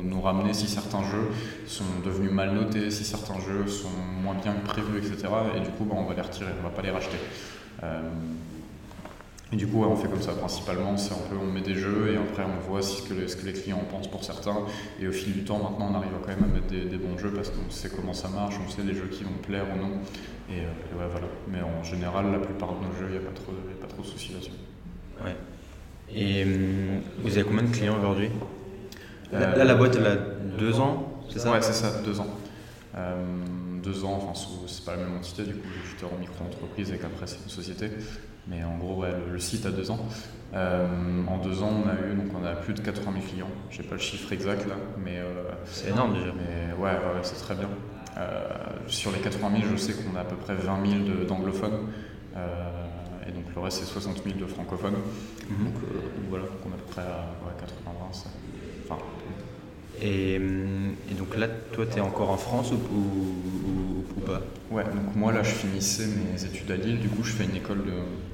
[0.09, 1.29] nous, ramener si certains jeux
[1.67, 3.91] sont devenus mal notés, si certains jeux sont
[4.23, 5.29] moins bien que prévu, etc.
[5.57, 7.19] Et du coup bah, on va les retirer, on va pas les racheter.
[7.83, 8.01] Euh,
[9.51, 12.13] et du coup, on fait comme ça principalement, c'est un peu, on met des jeux
[12.13, 14.59] et après on voit ce que, les, ce que les clients en pensent pour certains.
[15.01, 17.33] Et au fil du temps, maintenant, on arrive quand même à mettre des, bons jeux
[17.33, 19.93] parce qu'on sait comment ça marche, on sait les jeux qui vont plaire ou non.
[20.51, 21.27] Et, euh, voilà.
[21.51, 24.03] Mais en général, la plupart de nos jeux, il n'y a, pas trop, pas trop
[24.03, 24.51] de soucis là-dessus.
[25.25, 25.37] Ouais.
[26.15, 28.29] Et hum, vous avez combien de clients aujourd'hui?
[29.33, 30.17] Là, la boîte, elle a
[30.59, 32.29] deux ans, c'est ça Ouais, c'est ça, deux ans.
[32.97, 33.15] Euh,
[33.83, 37.27] deux ans, enfin, c'est pas la même entité, du coup, j'étais en micro-entreprise et qu'après,
[37.27, 37.91] c'est une société.
[38.49, 39.99] Mais en gros, le, site a deux ans.
[40.55, 40.87] Euh,
[41.27, 43.51] en deux ans, on a eu donc on a plus de 80 000 clients.
[43.71, 46.33] Je n'ai pas le chiffre exact là, mais euh, c'est énorme déjà.
[46.37, 47.69] Mais ouais, ouais, c'est très bien.
[48.17, 48.49] Euh,
[48.87, 51.89] sur les 80 000, je sais qu'on a à peu près 20 000 d'anglophones.
[53.27, 54.97] et donc le reste, c'est 60 000 de francophones.
[55.51, 55.65] Mhm.
[55.67, 55.75] donc,
[56.31, 57.29] voilà, on est à peu près à
[57.61, 58.09] 80-20.
[58.11, 58.31] Enfin,
[60.03, 60.41] et,
[61.17, 64.43] donc là, toi, tu es encore en France ou, pas?
[64.71, 66.99] Ouais, donc moi là, je finissais mes études à Lille.
[66.99, 67.93] Du coup, je fais une école de,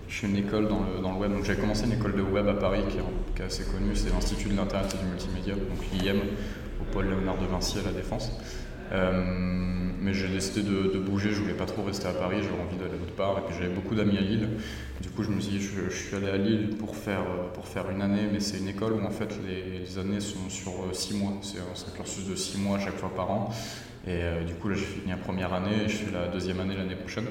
[0.08, 1.32] je fais une école dans le, dans le web.
[1.32, 3.94] Donc j'ai commencé une école de web à Paris qui est, assez connue.
[3.94, 6.20] C'est l'Institut de l'Internet et du Multimédia, donc l'IM,
[6.80, 8.32] au pôle Léonard de Vinci à la Défense.
[8.94, 9.22] Euh,
[10.00, 13.02] mais j'ai décidé de, bouger, je voulais pas trop rester à Paris, j'avais envie d'aller
[13.02, 14.48] autre part, et puis j'avais beaucoup d'amis à Lille.
[15.00, 17.90] Du coup, je me suis dit, je, suis allé à Lille pour faire, pour faire
[17.90, 21.14] une année, mais c'est une école où en fait les, années sont sur euh, six
[21.14, 21.32] mois.
[21.42, 23.50] C'est un cursus de six mois chaque fois par an.
[24.06, 26.60] Et euh, du coup, là, j'ai fini la première année et je fais la deuxième
[26.60, 27.26] année l'année prochaine.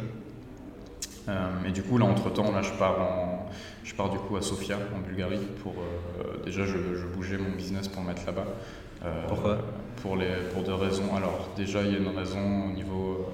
[1.67, 3.49] et du coup, là, entre-temps, là, je pars, en,
[3.84, 5.76] je pars du coup à Sofia, en Bulgarie, pour...
[6.43, 8.47] déjà, je, je, bougeais mon business pour mettre là-bas.
[9.27, 9.59] Pourquoi
[10.03, 11.15] pour, les, pour deux raisons.
[11.15, 13.33] Alors déjà, il y a une raison au niveau,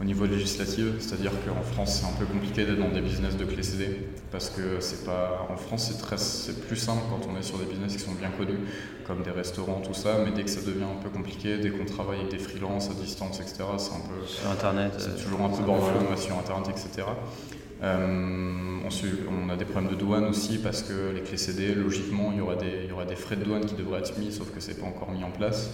[0.00, 3.44] au niveau législatif, c'est-à-dire qu'en France c'est un peu compliqué d'être dans des business de
[3.44, 7.36] clé CD parce que c'est pas en France c'est très c'est plus simple quand on
[7.38, 8.60] est sur des business qui sont bien connus
[9.06, 11.84] comme des restaurants tout ça, mais dès que ça devient un peu compliqué, dès qu'on
[11.84, 15.42] travaille avec des freelances à distance etc, c'est un peu sur internet, c'est euh, toujours
[15.42, 17.06] un peu bordel sur internet etc.
[17.82, 18.80] Euh,
[19.30, 22.40] on, a des problèmes de douane aussi parce que les clés CD, logiquement, il y
[22.40, 24.60] aura des, il y aura des frais de douane qui devraient être mis, sauf que
[24.60, 25.70] c'est pas encore mis en place.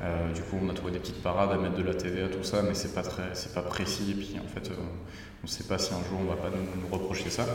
[0.00, 2.44] Euh, du coup, on a trouvé des petites parades à mettre de la TVA, tout
[2.44, 4.12] ça, mais c'est pas très, c'est pas précis.
[4.12, 4.74] Et puis, en fait, euh,
[5.42, 7.46] on ne sait pas si un jour on va pas nous, reprocher ça.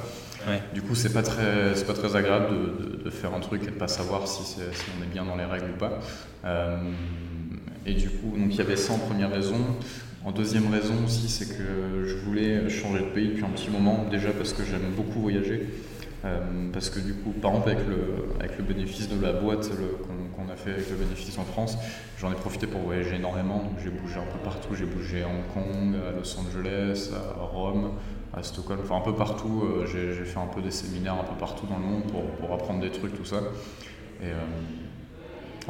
[0.74, 3.72] Du coup, c'est pas très, c'est pas très agréable de, faire un truc et de
[3.72, 4.60] pas savoir si, si,
[5.00, 6.00] on est bien dans les règles ou pas.
[6.44, 6.78] Euh,
[7.86, 9.58] et du coup, donc il y avait ça en première raison.
[10.26, 14.06] En deuxième raison aussi, c'est que je voulais changer de pays depuis un petit moment,
[14.10, 15.68] déjà parce que j'aime beaucoup voyager.
[16.26, 16.39] Euh,
[16.72, 17.76] parce que du coup, par exemple,
[18.39, 21.78] avec le, bénéfice de la boîte qu'on a fait avec le bénéfice en France,
[22.18, 23.58] j'en ai profité pour voyager énormément.
[23.58, 24.74] Donc j'ai bougé un peu partout.
[24.76, 27.92] J'ai bougé à Hong Kong, à Los Angeles, à Rome,
[28.34, 29.63] à Stockholm, enfin un peu partout.
[29.66, 32.80] Euh, j'ai fait un peu des séminaires un peu partout dans le monde pour, apprendre
[32.80, 33.42] des trucs, tout ça.
[34.24, 34.34] Euh,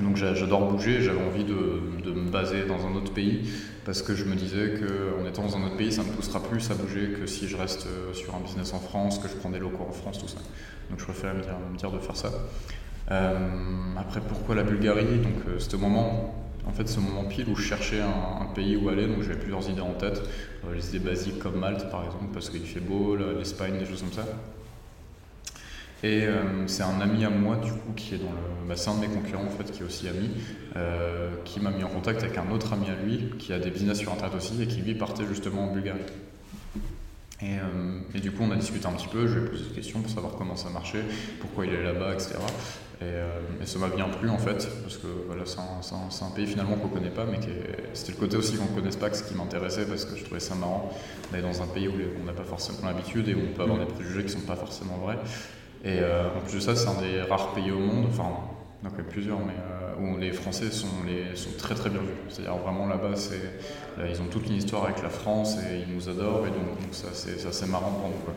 [0.02, 3.50] donc j'adore bouger, j'avais envie de, me baser dans un autre pays
[3.86, 6.72] parce que je me disais qu'en étant dans un autre pays, ça me poussera plus
[6.72, 9.50] à bouger que si je reste euh, sur un business en France, que je prends
[9.50, 10.38] des locaux en France, tout ça.
[10.90, 12.32] Donc je préfère me dire, de faire ça.
[13.12, 13.36] Euh,
[13.98, 15.18] après, pourquoi la Bulgarie?
[15.18, 16.34] Donc euh, c'était moment,
[16.66, 19.70] en fait, ce moment pile où je cherchais un, pays où aller, donc j'avais plusieurs
[19.70, 20.22] idées en tête,
[20.74, 24.14] les idées basiques comme Malte par exemple, parce qu'il fait beau, l'Espagne, des choses comme
[24.14, 24.26] ça.
[26.04, 28.68] Et euh, c'est un ami à moi, du coup, qui est dans le.
[28.68, 30.30] Bah, c'est un de mes concurrents, en fait, qui est aussi ami,
[30.76, 33.72] euh, qui m'a mis en contact avec un autre ami à lui, qui a des
[33.72, 36.00] business sur Internet aussi, et qui lui partait justement en Bulgarie.
[37.42, 39.64] Et, euh, et, du coup, on a discuté un petit peu, je lui ai posé
[39.64, 41.04] des questions pour savoir comment ça marchait,
[41.40, 42.36] pourquoi il est là-bas, etc.
[43.02, 46.76] Et, ça m'a bien plu en fait, parce que voilà, c'est un, un, pays finalement
[46.76, 47.38] qu'on ne connaît pas, mais
[47.94, 50.24] c'était le côté aussi qu'on ne connaisse pas que ce qui m'intéressait, parce que je
[50.24, 50.90] trouvais ça marrant
[51.32, 53.80] d'aller dans un pays où on n'a pas forcément l'habitude et où on peut avoir
[53.80, 55.18] des préjugés qui ne sont pas forcément vrais.
[55.84, 58.30] Et euh, en plus de ça, c'est un des rares pays au monde, enfin,
[58.82, 61.90] il y en a plusieurs, mais euh, où les Français sont, les, sont très très
[61.90, 62.16] bien vus.
[62.30, 63.42] C'est-à-dire vraiment là-bas, c'est,
[64.10, 67.10] ils ont toute une histoire avec la France et ils nous adorent, et donc, ça,
[67.14, 68.34] c'est, assez marrant pour nous.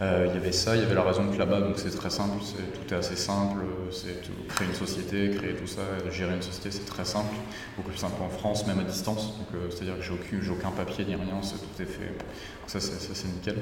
[0.00, 2.08] Euh, il y avait ça, il y avait la raison que là-bas, donc c'est très
[2.08, 6.42] simple, c'est, tout est assez simple, c'est créer une société, créer tout ça, gérer une
[6.42, 7.34] société, c'est très simple,
[7.76, 9.36] beaucoup plus simple en France, même à distance.
[9.36, 12.08] Donc c'est-à-dire que j'ai aucun, j'ai aucun papier ni rien, c'est, tout est fait.
[12.08, 13.56] Donc ça, c'est, ça, c'est nickel.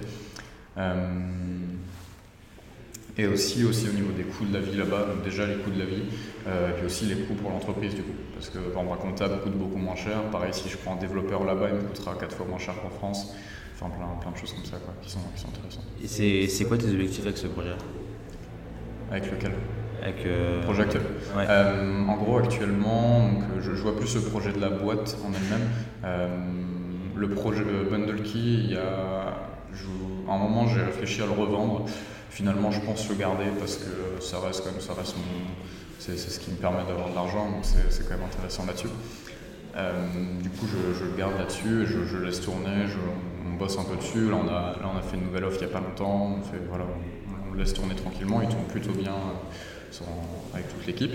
[3.19, 5.71] Et aussi, aussi au niveau des coûts de la vie là-bas, donc déjà les coûts
[5.71, 6.03] de la vie,
[6.47, 8.15] euh, et puis aussi les coûts pour l'entreprise du coup.
[8.35, 10.23] Parce que vendre un comptable coûte beaucoup moins cher.
[10.31, 12.91] Pareil, si je prends un développeur là-bas, il me coûtera 4 fois moins cher qu'en
[12.91, 13.35] France.
[13.75, 15.85] Enfin, plein, plein de choses comme ça quoi, qui, sont, qui sont intéressantes.
[16.03, 17.71] Et c'est quoi tes objectifs avec ce projet?
[19.11, 19.53] Avec lequel?
[20.03, 20.63] Avec euh...
[20.63, 21.03] projet actuel.
[21.37, 25.33] Euh, en gros, actuellement, donc, je, je, vois plus le projet de la boîte en
[25.33, 26.41] elle-même.
[27.17, 29.50] Le projet Bundle Key, il y a,
[30.29, 31.87] à un moment, j'ai réfléchi à le revendre.
[32.31, 35.17] Finalement, je pense le garder parce que ça reste comme ça reste
[35.99, 38.89] c'est, ce qui me permet d'avoir de l'argent, donc c'est, quand même intéressant là-dessus.
[39.77, 39.93] Euh,
[40.41, 42.87] du coup, je, le garde là-dessus, je, je laisse tourner,
[43.47, 44.31] on bosse un peu dessus.
[44.31, 46.39] Là on, a, là, on a fait une nouvelle offre il n'y a pas longtemps,
[46.39, 46.85] on, fait, voilà,
[47.51, 50.05] on, laisse tourner tranquillement, il tourne plutôt bien euh,
[50.55, 51.13] avec toute l'équipe.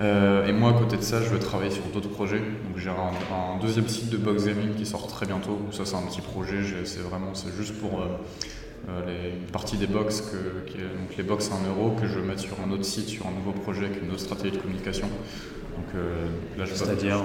[0.00, 2.38] Euh, et moi, à côté de ça, je vais travailler sur d'autres projets.
[2.38, 5.58] Donc, j'ai un, deuxième site de box gaming qui sort très bientôt.
[5.70, 6.56] Ça, c'est un petit projet.
[6.84, 11.22] C'est vraiment, c'est juste pour euh, les, une partie des box, que, qui donc les
[11.22, 13.52] box à 1 euro, que je vais mettre sur un autre site, sur un nouveau
[13.52, 15.06] projet avec une autre stratégie de communication.
[15.06, 16.26] Donc euh,
[16.58, 17.22] là, je C'est-à-dire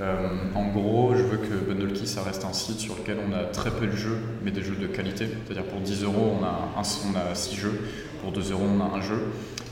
[0.00, 3.34] euh, en gros, je veux que Bundle Key, ça reste un site sur lequel on
[3.34, 5.28] a très peu de jeux, mais des jeux de qualité.
[5.44, 7.80] C'est-à-dire pour 10 euros, on a, un, on a 6 jeux,
[8.22, 9.20] pour 2 euros, on a un jeu.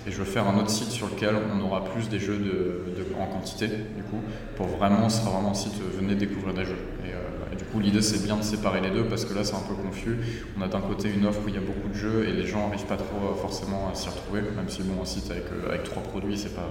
[0.08, 2.82] Et je veux faire un autre site sur lequel on aura plus des jeux de,
[3.20, 4.22] en quantité, du coup,
[4.56, 6.78] pour vraiment, ce sera vraiment un site, venez découvrir des jeux.
[7.04, 9.62] Et, du coup, l'idée c'est bien de séparer les deux parce que là c'est un
[9.68, 10.16] peu confus.
[10.56, 12.46] On a d'un côté une offre où il y a beaucoup de jeux et les
[12.46, 15.68] gens n'arrivent pas trop forcément à s'y retrouver, même si bon, un site avec, euh,
[15.68, 16.70] avec trois produits c'est pas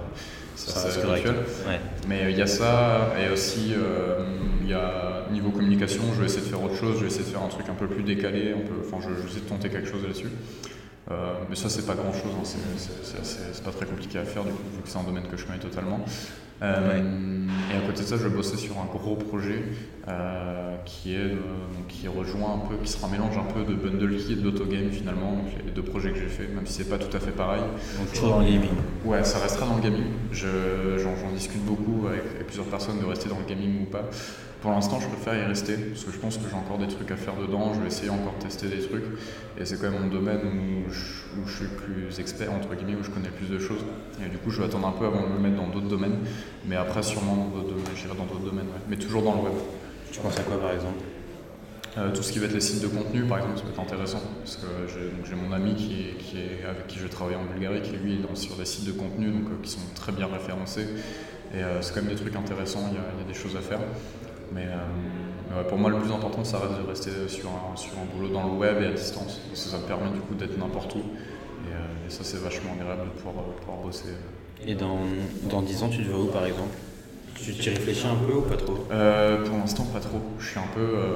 [0.56, 1.28] ça correct.
[2.08, 4.24] Mais euh, il y a ça et aussi euh,
[4.62, 7.24] il y a niveau communication, je vais essayer de faire autre chose, je vais essayer
[7.24, 9.88] de faire un truc un peu plus décalé, enfin je, vais essayer de tenter quelque
[9.88, 10.30] chose là-dessus.
[11.48, 12.42] Mais ça, c'est pas grand chose, hein.
[13.22, 15.46] c'est pas très compliqué à faire du coup, vu que c'est un domaine que je
[15.46, 16.00] connais totalement.
[16.60, 19.62] Euh, et à côté de ça, je bossais sur un gros projet
[20.08, 21.36] euh, qui, est,
[21.88, 24.90] qui rejoint un peu, qui sera un mélange un peu de bundle key et d'autogame
[24.90, 27.30] finalement, donc les deux projets que j'ai fait, même si c'est pas tout à fait
[27.30, 27.62] pareil.
[27.98, 28.70] Donc toujours dans le gaming
[29.04, 30.06] Ouais, ça restera dans le gaming.
[30.32, 34.02] J'en discute beaucoup avec, plusieurs personnes de rester dans le gaming ou pas.
[34.60, 37.10] Pour l'instant, je préfère y rester parce que je pense que j'ai encore des trucs
[37.12, 37.72] à faire dedans.
[37.74, 39.04] Je vais essayer encore de tester des trucs.
[39.56, 43.10] Et c'est quand même mon domaine où je, suis plus expert, entre guillemets, où je
[43.10, 43.84] connais plus de choses.
[44.24, 46.18] Et du coup, je vais attendre un peu avant de me mettre dans d'autres domaines.
[46.66, 48.66] Mais après, sûrement dans d'autres domaines, j'irai dans d'autres domaines.
[48.88, 49.54] Mais toujours dans le web.
[50.10, 51.04] Tu penses à quoi par exemple?
[51.96, 53.80] Euh, tout ce qui va être les sites de contenu, par exemple, ça peut être
[53.80, 54.22] intéressant.
[54.40, 54.66] Parce que
[55.24, 58.36] j'ai mon ami qui qui est, avec qui je travaille en Bulgarie, qui lui est
[58.36, 60.88] sur des sites de contenu donc, qui sont très bien référencés.
[61.54, 63.80] Et c'est quand même des trucs intéressants, il y, a, des choses à faire.
[64.52, 64.66] Mais,
[65.68, 68.44] pour moi, le plus important, ça reste de rester sur un, sur un boulot dans
[68.44, 69.40] le web et à distance.
[69.48, 70.98] Parce que ça me permet du coup d'être n'importe où.
[70.98, 74.08] Et, ça, c'est vachement agréable de pouvoir, pouvoir bosser.
[74.66, 75.00] Et dans,
[75.50, 76.74] dans 10 ans, tu te vois où par exemple?
[77.42, 78.86] Tu t'y réfléchis un peu ou pas trop?
[78.90, 80.20] Euh, Pour l'instant, pas trop.
[80.38, 80.80] Je suis un peu.
[80.80, 81.14] Euh,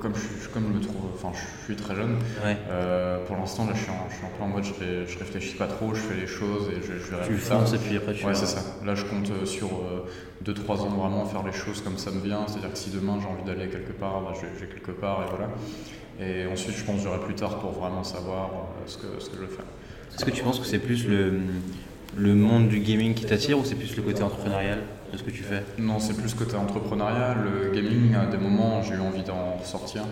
[0.00, 1.10] comme, je, comme je me trouve.
[1.14, 2.16] Enfin, je suis très jeune.
[2.44, 5.94] Euh, pour l'instant, là, je suis, un peu en mode je, je réfléchis pas trop,
[5.94, 8.46] je fais les choses et je, je Tu fonces et puis après tu Ouais, c'est
[8.46, 8.62] ça.
[8.84, 9.70] Là, je compte sur
[10.44, 12.46] 2-3 ans vraiment faire les choses comme ça me vient.
[12.46, 15.30] C'est-à-dire que si demain j'ai envie d'aller quelque part, bah, je vais quelque part et
[15.30, 15.50] voilà.
[16.20, 18.50] Et ensuite, je pense que j'aurai plus tard pour vraiment savoir
[18.86, 19.64] ce, que, ce que je veux faire.
[20.14, 21.40] Est-ce que tu penses que c'est plus le
[22.16, 24.80] le monde du gaming qui t'attire ou c'est plus le côté entrepreneurial?
[25.14, 27.38] De ce que tu fais Non, c'est plus côté entrepreneurial.
[27.44, 30.02] Le gaming, à des moments, j'ai eu envie d'en sortir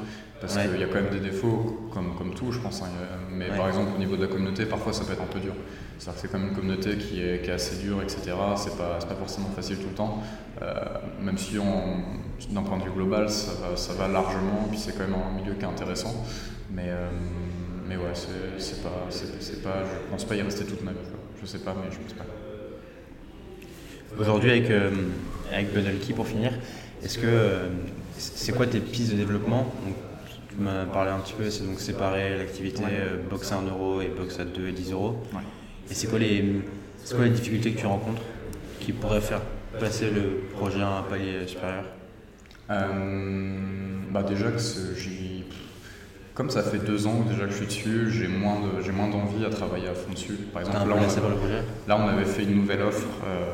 [0.40, 2.82] parce qu'il y a quand même des défauts, comme, comme tout, je pense.
[2.82, 2.86] Hein.
[3.30, 5.54] Mais par exemple, au niveau de la communauté, parfois ça peut être un peu dur.
[5.98, 8.32] C'est-à-dire que c'est quand même une communauté qui est, qui est assez dure, etc.
[8.56, 10.20] C'est pas, pas forcément facile tout le temps.
[10.60, 10.74] Euh,
[11.20, 15.04] même si, d'un point de vue global, ça va, ça va largement, puis c'est quand
[15.04, 16.24] même un milieu qui est intéressant.
[16.72, 17.08] Mais, euh,
[17.88, 18.12] mais ouais,
[18.58, 20.98] c'est pas, c'est pas, je pense pas y rester toute ma vie.
[21.40, 22.24] Je sais pas, mais je pense pas.
[24.18, 24.90] Aujourd'hui, avec, euh,
[25.52, 26.52] avec Key, pour finir,
[27.02, 27.68] est-ce que euh,
[28.18, 29.72] c'est quoi tes pistes de développement?
[30.50, 34.02] Tu m'as parlé un petit peu, c'est donc séparer l'activité euh, box à 1 euro
[34.02, 35.16] et box à 2 et 10 euros.
[35.90, 36.62] Et c'est quoi, les,
[37.10, 38.22] quoi les difficultés que tu rencontres
[38.80, 39.40] qui pourraient faire
[39.80, 41.84] passer le projet à un palier supérieur?
[42.68, 45.44] Bah Déjà que j'y
[46.34, 49.08] comme ça fait deux ans déjà que je suis dessus, j'ai moins, de, j'ai moins
[49.08, 50.38] d'envie à travailler à fond dessus.
[50.52, 53.52] Par exemple, là on, avait, là on, avait fait une nouvelle offre, euh,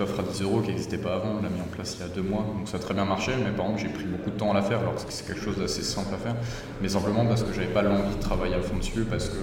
[0.00, 2.10] l'offre à 10 euros qui n'existait pas avant, on l'a mis en place il y
[2.10, 4.30] a deux mois, donc ça a très bien marché, mais par contre j'ai pris beaucoup
[4.30, 6.34] de temps à la faire alors que c'est quelque chose d'assez simple à faire,
[6.80, 9.38] mais simplement parce que j'avais pas l'envie de travailler à fond dessus, parce que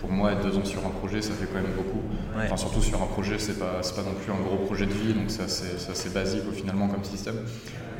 [0.00, 2.02] pour moi être deux ans sur un projet ça fait quand même beaucoup.
[2.36, 5.14] Enfin surtout sur un projet c'est pas, pas non plus un gros projet de vie,
[5.14, 7.36] donc c'est assez, basique finalement comme système.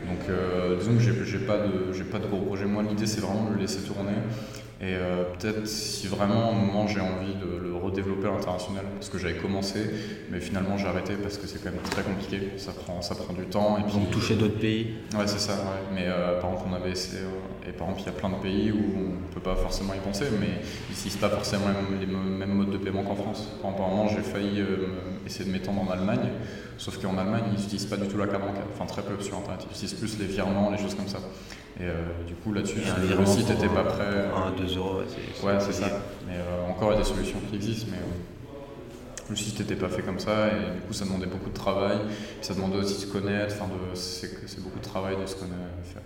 [0.07, 2.65] Donc euh, disons que j'ai pas, de, pas de gros projet.
[2.65, 4.13] Moi l'idée c'est vraiment de le laisser tourner.
[4.79, 8.85] Et euh, peut-être si vraiment à un moment j'ai envie de le redévelopper à l'international,
[8.95, 9.81] parce que j'avais commencé,
[10.31, 13.33] mais finalement j'ai arrêté parce que c'est quand même très compliqué, ça prend, ça prend
[13.33, 13.79] du temps.
[13.79, 15.55] Et puis, Donc toucher d'autres pays Ouais c'est ça,
[15.95, 17.23] mais euh, par exemple on avait essayé,
[17.67, 19.95] et par exemple il y a plein de pays où on ne peut pas forcément
[19.95, 20.61] y penser, mais
[20.93, 21.65] ici c'est pas forcément
[21.99, 23.49] les mêmes, modes de paiement qu'en France.
[23.63, 24.63] Par exemple, moment j'ai failli
[25.25, 26.29] essayer de m'étendre en Allemagne,
[26.79, 29.39] Sauf qu'en Allemagne, ils n'utilisent pas du tout la carte bancaire, enfin très peu sur
[29.39, 29.67] Internet.
[29.71, 31.19] Ils utilisent plus les virements, les choses comme ça.
[31.79, 32.79] Et euh, du coup, là-dessus,
[33.19, 34.07] le site n'était pas prêt.
[34.35, 35.89] 1 2 euros, c'est Ouais, c'est ça.
[36.27, 39.77] Mais euh, encore, il y a des solutions qui existent, mais euh, le site n'était
[39.77, 40.49] pas fait comme ça.
[40.49, 41.99] Et du coup, ça demandait beaucoup de travail.
[42.41, 43.57] ça demandait aussi de se connaître.
[43.61, 45.59] Enfin, c'est beaucoup de travail de se connaître.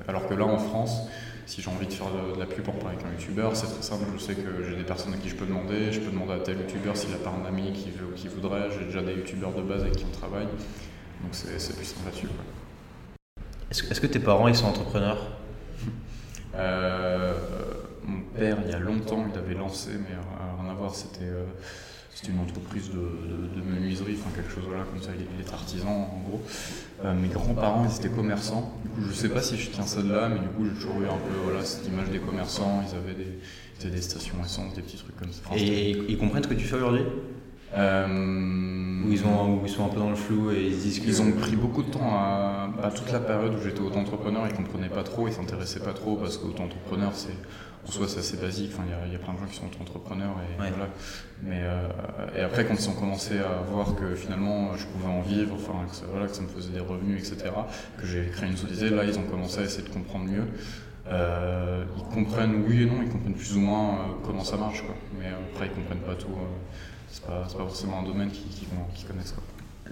[0.08, 1.02] Alors que là, en France,
[1.46, 3.82] si j'ai envie de faire de, la pub pour parler avec un youtubeur, c'est très
[3.82, 4.06] simple.
[4.18, 5.92] Je sais que j'ai des personnes à qui je peux demander.
[5.92, 8.26] Je peux demander à tel youtubeur s'il n'a pas un ami qui veut ou qui
[8.26, 8.70] voudrait.
[8.76, 10.46] J'ai déjà des youtubeurs de base avec qui on travaille.
[10.46, 12.28] Donc c'est plus simple là-dessus.
[13.70, 15.18] Est-ce que tes parents ils sont entrepreneurs?
[15.18, 15.49] euh,
[18.04, 20.16] Mon père, il y a longtemps, il avait lancé, mais
[20.60, 21.24] rien à voir, c'était.
[21.24, 21.44] Euh,
[22.20, 26.28] c'était une entreprise de, menuiserie, enfin quelque chose là, comme ça, il est artisan en
[26.28, 26.42] gros.
[27.04, 28.74] Euh, mes grands-parents, ils étaient commerçants.
[28.82, 30.74] Du coup, je sais pas si je tiens ça de là, mais du coup, j'ai
[30.74, 32.82] toujours eu un peu voilà, cette image des commerçants.
[32.86, 35.42] Ils avaient des, des stations essence, des petits trucs comme ça.
[35.56, 37.04] et ils comprennent ce que tu fais aujourd'hui?
[37.76, 38.06] Euh,
[39.04, 41.30] où, ils ont, ils sont un peu dans le flou et ils disent qu'ils ont
[41.32, 45.28] pris beaucoup de temps à, toute la période où j'étais auto-entrepreneur, ils comprenaient pas trop,
[45.28, 47.36] ils s'intéressaient pas trop parce qu'auto-entrepreneur, c'est
[47.86, 48.72] en soi c'est assez basique.
[48.74, 50.88] Enfin, il y, a plein de gens qui sont auto-entrepreneurs et voilà.
[51.42, 51.88] Mais euh,
[52.36, 55.86] et après, quand ils ont commencé à voir que finalement je pouvais en vivre, enfin
[55.88, 57.50] que ça, voilà, que ça me faisait des revenus, etc.,
[57.98, 60.44] que j'ai créé une société, là ils ont commencé à essayer de comprendre mieux.
[61.08, 64.94] Euh, ils comprennent oui et non, ils comprennent plus ou moins comment ça marche, quoi.
[65.18, 66.28] mais après ils comprennent pas tout
[67.10, 69.32] c'est pas, pas forcément un domaine qu'ils connaissent.
[69.32, 69.42] Quoi.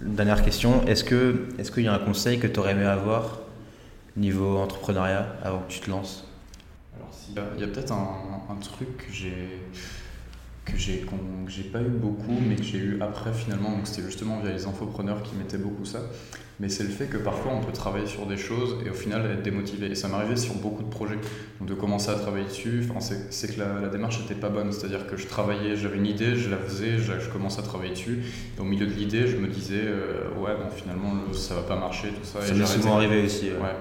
[0.03, 3.41] Dernière question, est-ce qu'il est qu'il y a un conseil que tu aurais aimé avoir
[4.17, 6.25] niveau entrepreneuriat avant que tu te lances?
[6.97, 7.11] Alors,
[7.57, 9.63] il y a, peut-être un, truc que j'ai
[10.65, 11.07] que j'ai
[11.49, 14.67] j'ai pas eu beaucoup mais que j'ai eu après finalement donc c'était justement via les
[14.67, 16.01] infopreneurs qui mettaient beaucoup ça
[16.61, 19.25] mais c'est le fait que parfois on peut travailler sur des choses et au final
[19.31, 19.91] être démotivé.
[19.91, 21.19] Et ça m'arrivait sur beaucoup de projets.
[21.61, 24.73] Donc de commencer à travailler dessus, enfin, c'est que la, démarche n'était pas bonne.
[24.73, 27.93] C'est-à-dire que je travaillais, j'avais une idée, je la faisais, je, je, commençais à travailler
[27.93, 28.23] dessus.
[28.57, 31.77] Et au milieu de l'idée, je me disais, euh, ouais, bon, finalement, ça va pas
[31.77, 32.41] marcher, tout ça.
[32.43, 33.47] Ça m'est souvent arrivé aussi.
[33.47, 33.75] Ouais.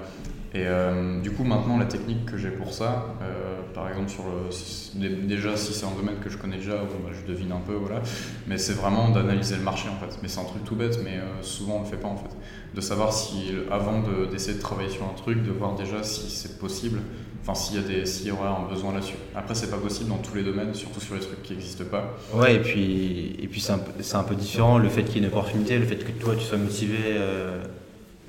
[0.53, 4.23] Et euh, du coup, maintenant, la technique que j'ai pour ça, euh, par exemple, sur
[4.23, 7.59] le, déjà, si c'est un domaine que je connais déjà, bon, bah, je devine un
[7.59, 8.01] peu, voilà.
[8.47, 10.17] Mais c'est vraiment d'analyser le marché, en fait.
[10.21, 12.29] Mais c'est un truc tout bête, mais euh, souvent on le fait pas, en fait.
[12.73, 16.29] De savoir si, avant de- d'essayer de, travailler sur un truc, de voir déjà si
[16.29, 17.01] c'est possible,
[17.41, 19.15] enfin, s'il y, a des- s'il y aurait un besoin là-dessus.
[19.35, 22.17] Après, c'est pas possible dans tous les domaines, surtout sur les trucs qui n'existent pas.
[22.33, 25.15] Ouais, et puis, et puis c'est un, peu- c'est un peu différent le fait qu'il
[25.15, 26.97] y ait une opportunité, le fait que toi tu sois motivé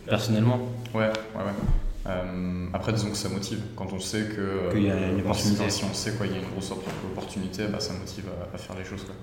[0.06, 0.58] personnellement.
[0.94, 1.08] Ouais, ouais,
[1.44, 1.87] ouais.
[2.08, 3.60] Euh, après, disons que ça motive.
[3.76, 4.40] Quand on sait que.
[4.40, 5.68] euh, Qu'il y a une opportunité.
[5.70, 8.54] Si on sait quoi, il y a une grosse opp- opportunité, bah, ça motive à,
[8.54, 9.04] à faire les choses.
[9.04, 9.14] Quoi.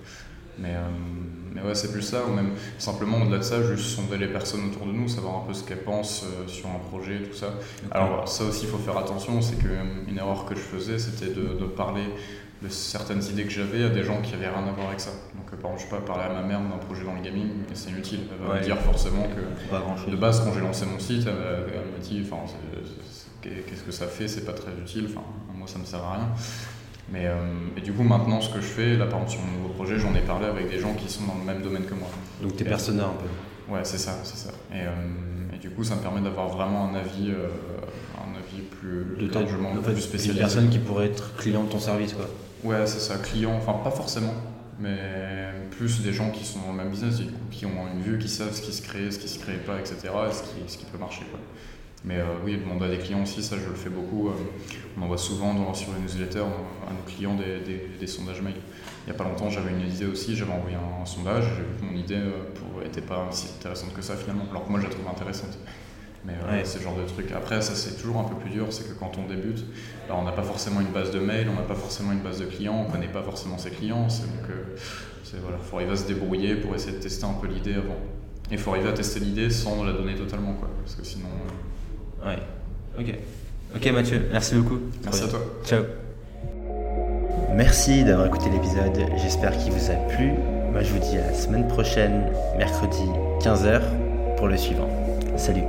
[0.57, 0.87] Mais, euh,
[1.53, 4.65] mais ouais, c'est plus ça, ou même simplement au-delà de ça, juste sonder les personnes
[4.71, 7.55] autour de nous, savoir un peu ce qu'elles pensent euh, sur un projet, tout ça.
[7.91, 9.41] Alors, ça aussi, il faut faire attention.
[9.41, 12.05] C'est qu'une erreur que je faisais, c'était de, de parler
[12.61, 15.11] de certaines idées que j'avais à des gens qui avaient rien à voir avec ça.
[15.53, 17.47] Euh, par exemple, je sais pas, parler à ma mère d'un projet dans le gaming,
[17.73, 18.21] c'est inutile.
[18.31, 18.59] Elle va Ouais.
[18.59, 19.69] me dire forcément que.
[19.69, 20.11] Pas grand chose.
[20.11, 21.33] De base, quand j'ai lancé mon site, elle,
[21.91, 22.23] m'a dit,
[23.41, 25.25] qu'est-ce que ça fait, c'est pas très utile, enfin,
[25.55, 26.27] moi ça me sert à rien.
[27.11, 27.35] Mais euh,
[27.77, 29.99] et du coup, maintenant, ce que je fais, là par exemple sur mon nouveau projet,
[29.99, 32.07] j'en ai parlé avec des gens qui sont dans le même domaine que moi.
[32.41, 33.71] Donc t'es persona un peu.
[33.73, 34.49] Ouais, c'est ça, c'est ça.
[34.73, 34.89] Et, euh,
[35.53, 37.47] et du coup, ça me permet d'avoir vraiment un avis, euh,
[38.17, 40.39] un avis plus De largement en fait, plus une spécialisé.
[40.39, 42.25] personne qui pourrait être client de ton service quoi.
[42.63, 44.33] Ouais, c'est ça, client, enfin pas forcément,
[44.79, 47.15] mais plus des gens qui sont dans le même business,
[47.51, 49.79] qui ont une vue, qui savent ce qui se crée, ce qui se crée pas,
[49.79, 49.95] etc.,
[50.29, 51.25] et ce qui, ce qui peut marcher.
[51.31, 51.39] Quoi.
[52.03, 54.29] Mais euh, oui, demander à des clients aussi, ça je le fais beaucoup.
[54.29, 54.33] euh,
[54.97, 57.59] on envoie souvent dans, sur les newsletters à nos clients des,
[57.99, 58.53] des- sondages mail.
[59.05, 61.79] Il n'y a pas longtemps, j'avais une idée aussi, j'avais envoyé un, sondage, j'ai vu
[61.79, 64.79] que mon idée euh, pour, était pas si intéressante que ça finalement, alors que moi
[64.79, 65.57] je la trouve intéressante.
[66.25, 66.61] Mais Ouais.
[66.63, 67.31] c'est le genre de truc.
[67.35, 69.63] Après, ça c'est toujours un peu plus dur, c'est que quand on débute,
[70.07, 72.39] alors, on n'a pas forcément une base de mail, on n'a pas forcément une base
[72.39, 74.09] de clients, on connaît pas forcément ses clients.
[74.09, 74.75] C'est donc, euh,
[75.23, 77.95] c'est voilà, faut arriver à se débrouiller pour essayer de tester un peu l'idée avant.
[78.49, 81.27] Et il faut arriver à tester l'idée sans la donner totalement, quoi, parce que sinon.
[82.23, 82.39] euh, Ouais.
[82.99, 83.15] Ok.
[83.75, 84.79] Ok Mathieu, merci beaucoup.
[85.03, 85.39] Merci à toi.
[85.65, 85.83] Ciao.
[87.53, 88.97] Merci d'avoir écouté l'épisode.
[89.17, 90.31] J'espère qu'il vous a plu.
[90.71, 93.03] Moi je vous dis à la semaine prochaine, mercredi
[93.41, 93.81] 15h,
[94.37, 94.89] pour le suivant.
[95.37, 95.63] Salut.